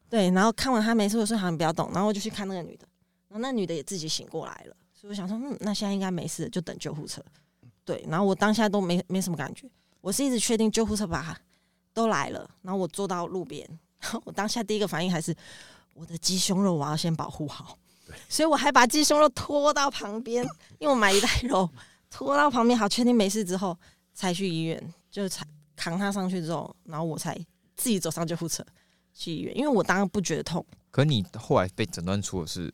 [0.09, 2.87] 对，然后看完他没事，我说好，你不要动，然后我就去看那个女的，
[3.29, 7.21] 然后那女的也自己醒过来了，所以我想说，嗯，那现在应该没事，就等救护车。
[7.85, 9.69] 对，然后我当下都没没什么感觉，
[10.01, 11.37] 我是一直确定救护车把他
[11.97, 13.67] 都来了，然后我坐到路边，
[14.01, 15.35] 然后我当下第一个反应还是
[15.95, 17.79] 我的鸡胸肉我要先保护好，
[18.29, 20.45] 所以我还把鸡胸肉拖到旁边，
[20.79, 21.67] 因为我买一袋肉
[22.11, 23.75] 拖到旁边，好确定没事之后
[24.13, 25.43] 才去医院，就才
[25.75, 27.35] 扛他上去之后，然后我才
[27.75, 28.63] 自己走上救护车
[29.15, 32.71] 去医院，因为我当然不觉得痛，可你后来被诊断出的是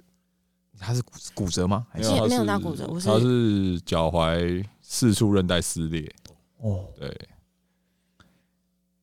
[0.80, 1.86] 他是骨骨折吗？
[1.92, 6.12] 还是没有没有他是打骨折我是他是脚踝四处韧带撕裂，
[6.58, 7.28] 哦，对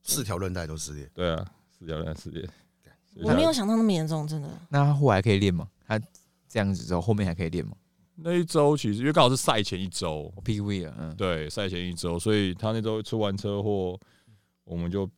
[0.02, 1.46] 四条韧带都撕裂，对啊，
[1.78, 2.48] 四条韧带撕裂。
[3.22, 4.48] 我没有想到那么严重，真的。
[4.68, 5.68] 那他后来可以练吗？
[5.86, 6.00] 他
[6.48, 7.72] 这样子之后后面还可以练吗？
[8.22, 13.98] 那一周其实因为刚好是赛前一周，PV 啊，嗯，对，赛前一周，所以他那周出完车祸，
[14.64, 15.10] 我们就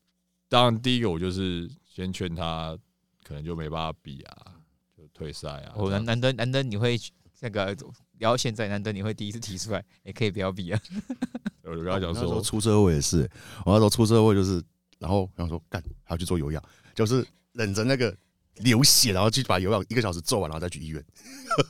[0.48, 2.76] 当然第一个我就是先劝他，
[3.24, 4.54] 可能就没办法比啊，
[4.96, 5.74] 就退赛啊。
[5.76, 6.98] 我这样难难得难得你会
[7.40, 7.76] 那个
[8.18, 10.80] 聊到现在，难得你会第一次提出来，也可以不要比啊。
[11.64, 13.28] 我就跟他讲那时候说，出车祸也是，
[13.64, 14.62] 我那时候出车祸就是，
[15.02, 16.62] 然后然后说干还要去做有氧，
[16.94, 18.16] 就是忍着那个
[18.58, 21.04] 流血，然后去把有氧一个小时做完，然后再去医院。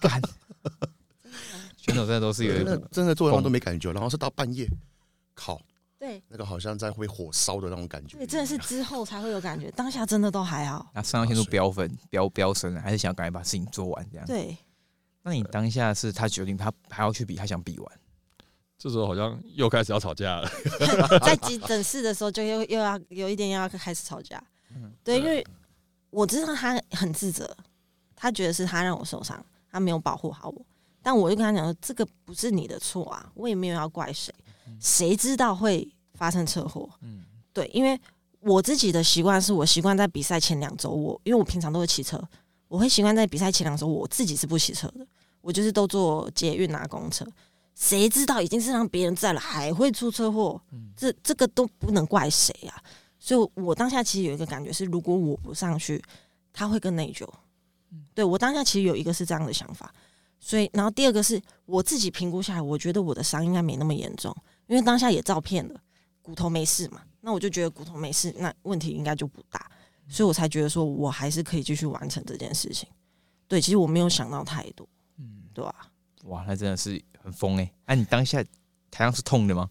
[0.00, 0.20] 干，
[1.78, 4.68] 选手真的都是真的有真的做完都没感觉，然后是到半夜，
[5.34, 5.58] 靠，
[5.98, 8.18] 对，那个好像在会火烧的那种感觉。
[8.18, 10.90] 对，真的是之后才会有感觉，当下真的都还好。
[10.94, 14.26] 那肾上腺素飙分飙飙升了，还是想要赶快把事情做完这样？
[14.26, 14.54] 对，
[15.22, 18.00] 那你当下是他决定他还要去比，他想比完，
[18.82, 20.50] 这时候好像又开始要吵架了。
[21.22, 24.42] 在急诊室的时候就又又要有一点要开始吵架。
[25.04, 25.46] 对，因为
[26.10, 27.48] 我知道他很自责，
[28.16, 30.66] 他觉得是他让我受伤，他没有保护好我。
[31.00, 34.34] 但我就跟他讲说，这个不是你的错啊，我也没有要怪谁，
[34.80, 36.90] 谁知道会发生车祸？
[37.02, 37.22] 嗯
[37.52, 37.96] 对，因为
[38.40, 42.20] 我自己的习惯是我习惯在比赛前两周，我因为我平常都会骑车，
[42.66, 45.06] 我会习惯在比赛前两周我自己是不骑车的，
[45.40, 47.24] 我就是都坐捷运拿公车。
[47.74, 50.60] 谁知道已经是让别人载了，还会出车祸？
[50.96, 52.82] 这这个都不能怪谁啊。
[53.18, 56.02] 所以我当下其实有一个感觉是，如果我不上去，
[56.52, 57.28] 他会更内疚。
[58.14, 59.92] 对我当下其实有一个是这样的想法，
[60.40, 64.34] 所以然后第二个是我自己评估下来，我觉得我的伤应该没那么严重，
[64.66, 65.80] 因为当下也照片了，
[66.20, 69.70] 骨头没事嘛，那我就觉得骨头没事，那问题应该就不大，
[70.08, 72.88] 所以我才觉得说我还是可以继续完成这件事情。
[73.46, 75.86] 对，其实我没有想到太多，嗯，对吧、
[76.24, 78.42] 哇，那真的是很疯哎、那、你当下
[78.90, 79.70] 台上是痛的吗？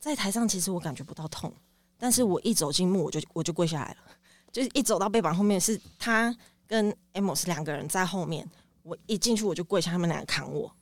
[0.00, 1.52] 在台上其实我感觉不到痛，
[1.98, 3.96] 但是我一走进幕我就我就跪下来了，
[4.50, 6.34] 就是一走到背板后面是他
[6.66, 8.48] 跟 Amos 两个人在后面，
[8.82, 10.74] 我一进去我就跪下，他们两个扛我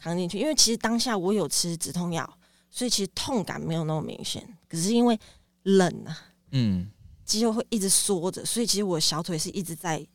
[0.00, 2.38] 扛进去，因为其实当下我有吃止痛药，
[2.70, 5.18] 所以其实痛感没有那么明显，可是因为
[5.64, 6.18] 冷啊，
[6.52, 6.90] 嗯，
[7.24, 10.06] 肌肉会一直缩着，所以其实我小腿是一直在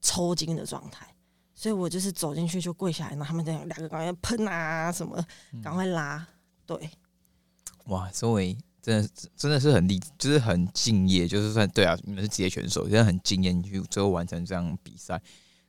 [0.00, 1.06] 抽筋的状态。
[1.60, 5.22] 所以我就是走进去就跪下来，然后他们这样两个赶快喷啊什么，
[5.62, 6.26] 赶快拉，
[6.64, 6.88] 对，
[7.88, 15.20] 哇，周围真的真的是很厉，就是很敬业，就是算对啊，你们是职业选手，真的很敬业，你去最后完成这样比赛。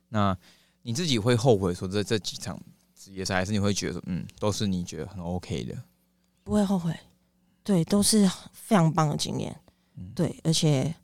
[0.08, 0.34] 那
[0.80, 2.58] 你自己会后悔说这这几场
[2.94, 5.76] 职业赛，还是你会觉得，嗯，都是你觉得很 OK 的？
[6.42, 6.98] 不会后悔，
[7.62, 9.54] 对，都是非常棒的经验，
[9.96, 10.94] 嗯对，而且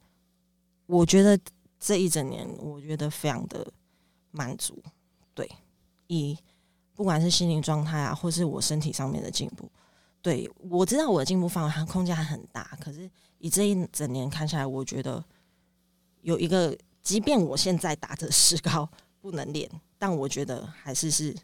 [0.86, 1.38] 我觉得
[1.78, 3.70] 这一整年，我觉得非常的
[4.38, 4.80] 满足，
[5.34, 5.50] 对，
[6.06, 6.38] 以
[6.94, 9.68] 不管是心灵状态啊，或是我身体上面的进步，
[10.22, 15.24] 对我知道我的进步范围还空间还很大，可是以这一整年看下来，我觉得
[16.22, 18.88] 有一个，即便我现在打着石膏
[19.20, 19.68] 不能练，
[19.98, 21.34] 但我觉得还是是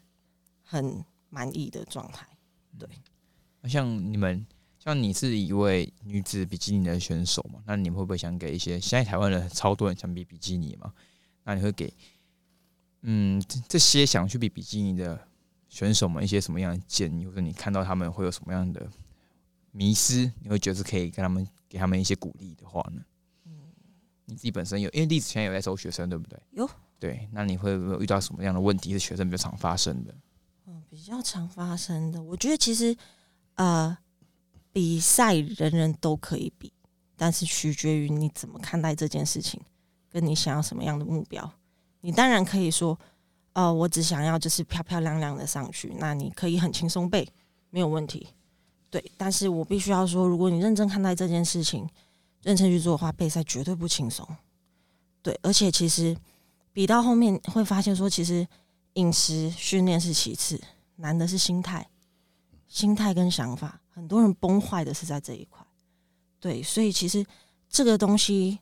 [0.63, 2.25] 很满意的状态。
[3.59, 4.45] 那像你们，
[4.79, 7.61] 像你是一位女子比基尼的选手嘛？
[7.65, 10.93] 那你们会不会想给一些现在台湾人超多人想比比基尼嘛？
[11.43, 11.91] 那你会给
[13.07, 15.27] 嗯这这些想去比比基尼的
[15.69, 18.89] 选手们一些什么样的建议，或者你看到他们会有什么样的
[19.71, 20.31] 迷失？
[20.41, 23.01] 你会觉得是可以跟他们给他们一些鼓励的话呢？
[23.45, 23.51] 嗯
[24.25, 26.39] 你自己本身有，因为栗子现在有在收学生，对不对？
[26.51, 26.67] 有。
[26.97, 30.15] 对，那你会有遇到什么样的问题是学生比较常发生的？
[30.65, 32.95] 嗯，比较常发生的，我觉得其实
[33.55, 33.95] 呃，
[34.71, 36.71] 比赛人人都可以比，
[37.15, 39.61] 但是取决于你怎么看待这件事情，
[40.09, 41.53] 跟你想要什么样的目标。
[42.05, 42.95] 你当然可以说，
[43.53, 47.27] 呃，我只想要就是漂漂亮亮的上去，那你可以很轻松背，
[47.71, 48.27] 没有问题。
[48.91, 51.89] 对，但是我必须要说，如果你认真看待这件事情，
[52.43, 54.23] 认真去做的话，备赛绝对不轻松。
[55.23, 56.15] 对，而且其实
[56.71, 58.47] 比到后面会发现说，其实
[58.93, 60.61] 饮食训练是其次，
[60.97, 61.89] 难的是心态，
[62.67, 63.81] 心态跟想法。
[63.89, 65.65] 很多人崩坏的是在这一块。
[66.39, 67.25] 对，所以其实
[67.67, 68.59] 这个东西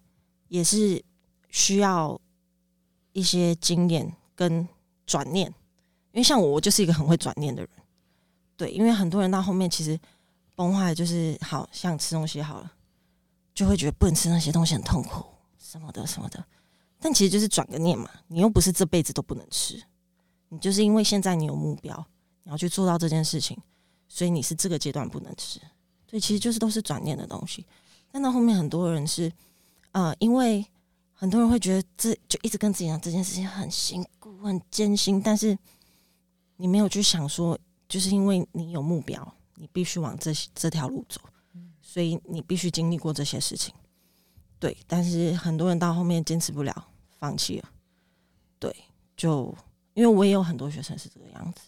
[0.47, 1.03] 也是
[1.49, 2.17] 需要
[3.13, 4.67] 一些经验跟
[5.05, 5.47] 转念，
[6.11, 7.69] 因为像我，我就是一个很会转念的人。
[8.57, 9.99] 对，因为很多人到后面其实
[10.55, 12.71] 崩坏，就是好像吃东西好了，
[13.53, 15.25] 就会觉得不能吃那些东西很痛苦
[15.57, 16.43] 什么的什么的。
[16.99, 19.81] 但其实就是转个念嘛，你又不是这辈子都不能吃，
[20.49, 22.05] 你就是因为现在你有目标，
[22.43, 23.57] 你要去做到这件事情，
[24.07, 25.59] 所以你是这个阶段不能吃。
[26.07, 27.65] 所以其实就是都是转念的东西。
[28.11, 29.31] 但到后面很多人是，
[29.93, 30.63] 呃，因为
[31.23, 35.57] 很多人会觉得这就一直跟自己讲这件事情很辛苦、很艰辛，但是
[36.57, 37.57] 你没有去想说，
[37.87, 41.21] 就是因为你有目标，你必须往这这条路走，
[41.81, 43.73] 所以你必须经历过这些事情。
[44.59, 47.69] 对，但是很多人到后面坚持不了，放弃了。
[48.59, 48.75] 对，
[49.15, 49.55] 就
[49.93, 51.61] 因为我也有很多学生是这个样子。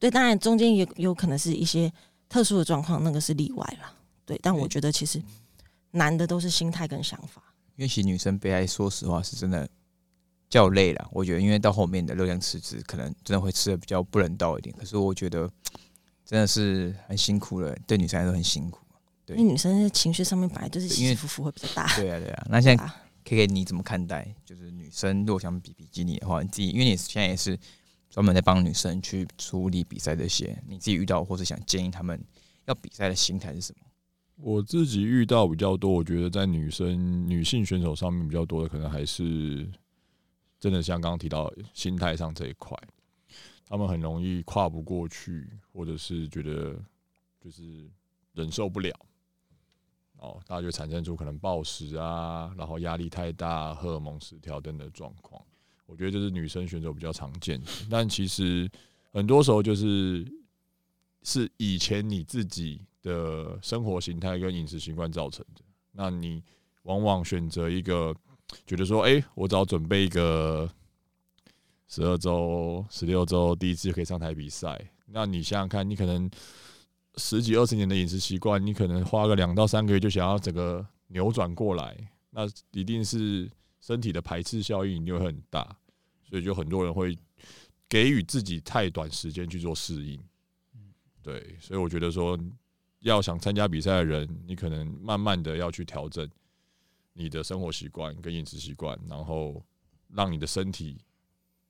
[0.00, 1.92] 对，当然中间也有可能是一些
[2.28, 3.94] 特殊的状况，那个是例外啦。
[4.24, 5.22] 对，但我觉得其实
[5.92, 7.40] 难的都是心态跟想法。
[7.76, 9.68] 因为其实女生备赛，说实话是真的
[10.48, 11.08] 较累了。
[11.12, 14.74] 我觉得，因为到后面的热量赤字，可能真的会吃的比较不人道一点。
[14.76, 15.50] 可是我觉得
[16.24, 18.80] 真的是很辛苦了，对女生来说很辛苦。
[19.24, 21.86] 对因为女生在情绪上面本来就是起起伏伏会比较大。
[21.96, 22.46] 对啊，对啊。
[22.48, 24.32] 那现在 啊 K K 你怎么看待？
[24.44, 27.58] 就是女生如果想比比基尼的话，你自己因为你现在也是
[28.08, 32.18] 专门在帮女生去处理比赛这些，你自己遇到或是想建议他们
[32.66, 33.85] 要比赛的心态是什么？
[34.36, 39.66] 我自己遇到比较多，我觉得在女生女性选手上面比较多的，可能还是
[40.60, 42.76] 真的像刚刚提到心态上这一块，
[43.66, 46.78] 他们很容易跨不过去，或者是觉得
[47.40, 47.88] 就是
[48.34, 48.94] 忍受不了，
[50.18, 55.40] 哦，大家就产生出可能暴食啊，然后压力太大、荷尔蒙失调等等状况。
[55.86, 57.58] 我觉得这是女生选手比较常见，
[57.90, 58.70] 但其实
[59.12, 60.30] 很多时候就是
[61.22, 65.62] 是以前你自己的生活形态跟饮食习惯造成的。
[65.92, 66.42] 那你
[66.82, 68.14] 往往选择一个
[68.66, 70.68] 觉得说，哎、我只要准备一个
[71.86, 74.90] 十二周、十六周，第一次就可以上台比赛。
[75.06, 76.28] 那你想想看，你可能
[77.16, 81.96] 十几二十年的饮食习惯，你可能花个两到三个月就想要整个扭转过来，
[82.30, 83.48] 那一定是
[83.80, 85.76] 身体的排斥效应一定会很大，
[86.28, 87.16] 所以就很多人会
[87.88, 90.20] 给予自己太短时间去做适应。
[91.22, 92.38] 对，所以我觉得说，
[93.08, 96.28] 要想参加比赛的人，你可能慢慢的要去调整
[97.12, 99.64] 你的生活习惯跟饮食习惯，然后
[100.08, 100.98] 让你的身体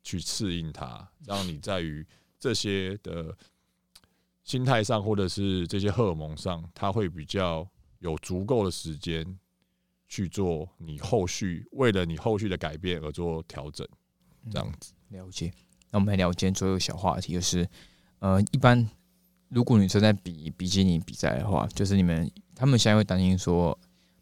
[0.02, 2.06] 去适应它，让你在于
[2.38, 3.36] 这些的
[4.44, 7.68] 心态上，或者是这些荷尔蒙上，它会比较
[7.98, 9.38] 有足够的时间
[10.08, 13.86] 去做你后续为了你后续的改变而做调整，
[14.50, 14.92] 这样子。
[15.08, 15.52] 了解。
[15.90, 17.68] 那我们来聊今天最后小话题，就是
[18.18, 18.88] 呃，一般
[19.48, 23.78] 如果女生在比比基尼比赛的话，就是你们他们现在会担心说，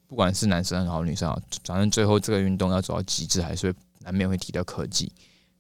[0.07, 5.11] 不管是男生好女生好，反正最后这个运动要走到极致，还是会难免会提到科技。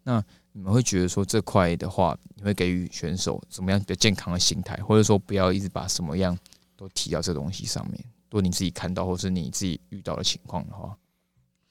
[0.02, 6.38] 那你们会觉得说这块的话，你会给予选手怎么样比较健康的心态，或者说不要一直把什么样
[6.76, 8.04] 都提到这东西上面？
[8.30, 10.96] 如果你自己看到或是你自己遇到的情况的话，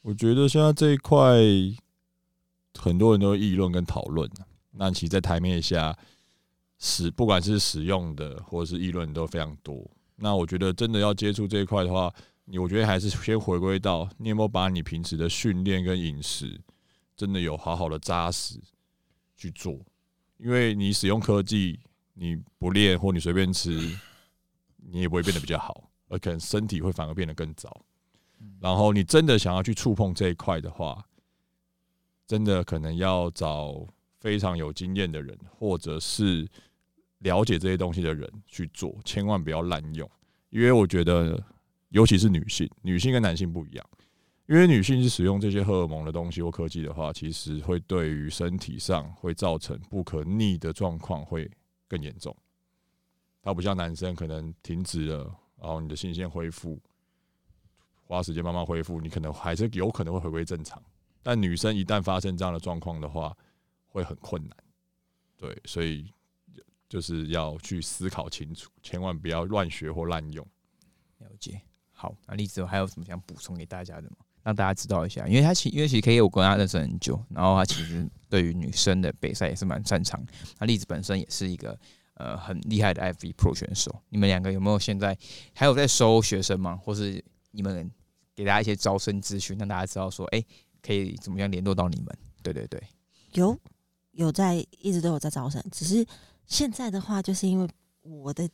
[0.02, 1.38] 我觉得现在这一块
[2.80, 4.30] 很多人都议论跟讨论
[4.72, 5.96] 那其实，在台面下
[6.86, 9.90] 使不管是使用的或者是议论都非常多。
[10.18, 12.14] 那我觉得真的要接触这一块的话，
[12.44, 16.60] 你我觉得还是先回归到你有没有把你平时的训练跟饮食
[17.16, 18.60] 真的有好好的扎实
[19.38, 19.80] 去做，
[20.38, 21.80] 因为你使用科技，
[22.16, 23.72] 你不练或你随便吃，
[24.76, 27.86] 你也不会变得比较好，而可能身体会反而变得更糟。
[28.60, 31.02] 然后你真的想要去触碰这一块的话，
[32.28, 33.88] 真的可能要找
[34.20, 36.46] 非常有经验的人，或者是
[37.24, 40.10] 了解这些东西的人去做，千万不要滥用。
[40.50, 41.44] 因为我觉得，
[41.90, 43.90] 尤其是女性，女性跟男性不一样，
[44.46, 51.50] 因为女性是使用这些荷尔蒙的东西或科技的话，其实会对于身体上会造成不可逆的状况会
[51.88, 52.36] 更严重。
[53.42, 55.24] 它不像男生可能停止了，
[55.60, 56.80] 然后你的性腺恢复，
[58.06, 60.82] 花时间慢慢恢复，你可能还是有可能会回归正常。
[61.22, 63.36] 但女生一旦发生这样的状况的话，
[63.88, 64.56] 会很困难。
[65.36, 66.06] 对，所以
[66.94, 70.46] 就是要去思考清楚，千万不要乱学或滥用。
[71.18, 71.60] 了解。
[71.92, 74.18] 好，那例子还有什么想补充给大家的吗？
[74.44, 80.24] 让大家知道一下，因为他其因为其实 K 我跟他认识很久，然后他其实对于女生的比赛也是蛮擅长。
[80.60, 81.76] 那栗子本身也是一个
[82.14, 84.04] 呃很厉害的 FV Pro 选手。
[84.10, 85.18] 你们两个有没有现在
[85.56, 86.76] 还有在收学生吗？
[86.76, 87.92] 或是你们
[88.36, 90.46] 给大家一些招生资讯，让大家知道说，哎、
[90.80, 92.16] 可以怎么样联络到你们？
[92.44, 92.80] 对对对，
[93.32, 93.60] 有
[94.12, 96.06] 有在一直都有在招生，只是
[96.46, 97.68] 现在的话，就是因为
[98.02, 98.50] 我的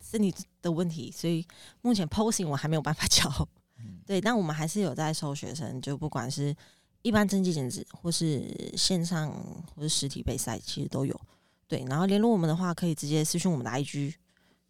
[0.00, 1.46] 身体的问题，所以
[1.82, 3.48] 目前 posing 我还没有办法教。
[4.06, 6.54] 对，但我们还是有在收学生，就不管是
[7.02, 9.30] 一般增肌减脂，或是线上
[9.74, 11.18] 或是实体备赛，其实都有。
[11.66, 14.14] 对，然后联络我们的话，可以直接私讯我们的 IG，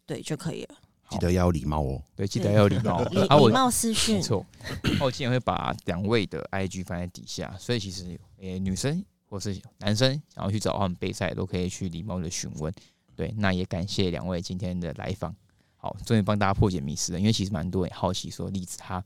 [0.05, 0.75] 对就可以了。
[1.09, 2.01] 记得要有礼貌哦。
[2.15, 3.03] 对，记得要有礼貌。
[3.03, 4.45] 礼貌私讯没，错，
[4.97, 12.71] 那我今天会把两位的 IG 放在底下，所以其实诶、女生或是男生想要去找他们备赛，都可以去礼貌的询问。
[13.15, 15.33] 对，那也感谢两位今天的来访。
[15.77, 19.01] 好，终于帮大家破解迷思了，因为其实蛮多人好奇说，栗子他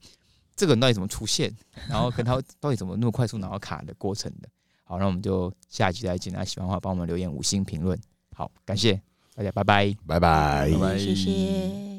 [0.55, 1.55] 这个人到底怎么出现，
[1.88, 4.49] 然后跟他 到底怎么那么快速拿到卡的过程的。
[4.84, 6.34] 好，那我们就下集再见。
[6.34, 7.99] 大家喜欢的话，帮我们留言五星评论。
[8.34, 8.99] 好，感谢
[9.36, 9.95] 大家，拜拜。
[10.07, 11.94] 拜拜拜拜谢谢。